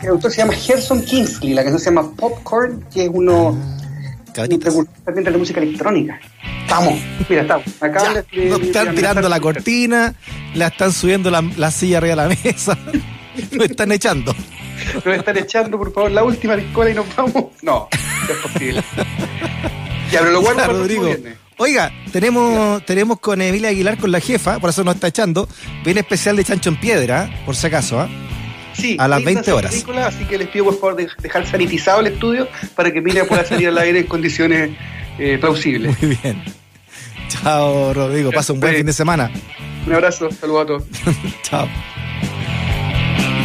El 0.03 0.09
autor 0.09 0.31
se 0.31 0.37
llama 0.37 0.53
Gerson 0.53 1.03
Kingsley, 1.03 1.53
la 1.53 1.63
canción 1.63 1.79
se 1.79 1.85
llama 1.85 2.11
Popcorn, 2.15 2.85
que 2.93 3.05
es 3.05 3.09
uno 3.11 3.57
precursor 4.59 4.87
también 5.05 5.25
de 5.25 5.31
la 5.31 5.37
música 5.37 5.59
electrónica. 5.61 6.19
Estamos, 6.63 6.93
mira, 7.29 7.41
estamos. 7.43 7.65
Ya, 7.81 8.13
de- 8.31 8.45
nos 8.49 8.61
están 8.61 8.87
de 8.89 8.93
tirando 8.93 9.29
la 9.29 9.39
cortina, 9.39 10.13
la 10.53 10.67
están 10.67 10.91
subiendo 10.91 11.29
la, 11.31 11.41
la 11.57 11.71
silla 11.71 11.97
arriba 11.99 12.15
de 12.27 12.29
la 12.29 12.37
mesa, 12.43 12.77
nos 13.51 13.65
están 13.65 13.91
echando. 13.91 14.35
Nos 14.93 15.05
están 15.07 15.37
echando, 15.37 15.77
por 15.77 15.93
favor, 15.93 16.11
la 16.11 16.23
última 16.23 16.55
discola 16.55 16.89
y 16.89 16.93
nos 16.93 17.05
vamos. 17.15 17.45
No, 17.61 17.87
no 17.91 18.33
es 18.33 18.39
posible. 18.51 18.83
Ya, 20.11 20.19
pero 20.19 20.31
lo 20.33 20.41
guardo 20.41 20.59
Ya, 20.59 20.67
para 20.67 20.77
Rodrigo. 20.77 21.09
Oiga, 21.57 21.91
tenemos, 22.11 22.85
tenemos 22.85 23.19
con 23.19 23.41
Emilia 23.41 23.69
Aguilar 23.69 23.97
con 23.97 24.11
la 24.11 24.19
jefa, 24.19 24.59
por 24.59 24.71
eso 24.71 24.83
nos 24.83 24.95
está 24.95 25.07
echando. 25.07 25.47
Viene 25.85 26.01
especial 26.01 26.35
de 26.35 26.43
Chancho 26.43 26.69
en 26.69 26.79
Piedra, 26.79 27.29
por 27.45 27.55
si 27.55 27.67
acaso, 27.67 27.99
¿ah? 28.01 28.09
Sí, 28.73 28.97
A 28.99 29.07
las 29.07 29.19
linda 29.19 29.35
20 29.35 29.51
horas. 29.53 29.71
película, 29.71 30.07
así 30.07 30.25
que 30.25 30.37
les 30.37 30.49
pido 30.49 30.65
por 30.65 30.73
favor 30.77 30.95
de- 30.97 31.07
dejar 31.21 31.47
sanitizado 31.47 32.01
el 32.01 32.07
estudio 32.07 32.49
para 32.75 32.91
que 32.91 32.99
Emilia 32.99 33.25
pueda 33.25 33.45
salir 33.45 33.69
al 33.69 33.77
aire 33.77 33.99
en 33.99 34.05
condiciones 34.07 34.71
eh, 35.17 35.37
plausibles. 35.39 35.95
Muy 36.01 36.17
bien. 36.21 36.43
Chao, 37.29 37.93
Rodrigo. 37.93 38.31
Pasa 38.31 38.51
un 38.51 38.59
buen 38.59 38.73
Sí. 38.73 38.77
fin 38.79 38.85
de 38.87 38.93
semana. 38.93 39.31
Un 39.87 39.93
abrazo, 39.93 40.29
saludos 40.31 40.63
a 40.63 40.65
todos. 40.67 40.83
Chao. 41.43 41.69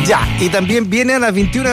Ya, 0.06 0.26
y 0.40 0.48
también 0.48 0.90
viene 0.90 1.12
a 1.14 1.18
las 1.20 1.32
21 1.32 1.68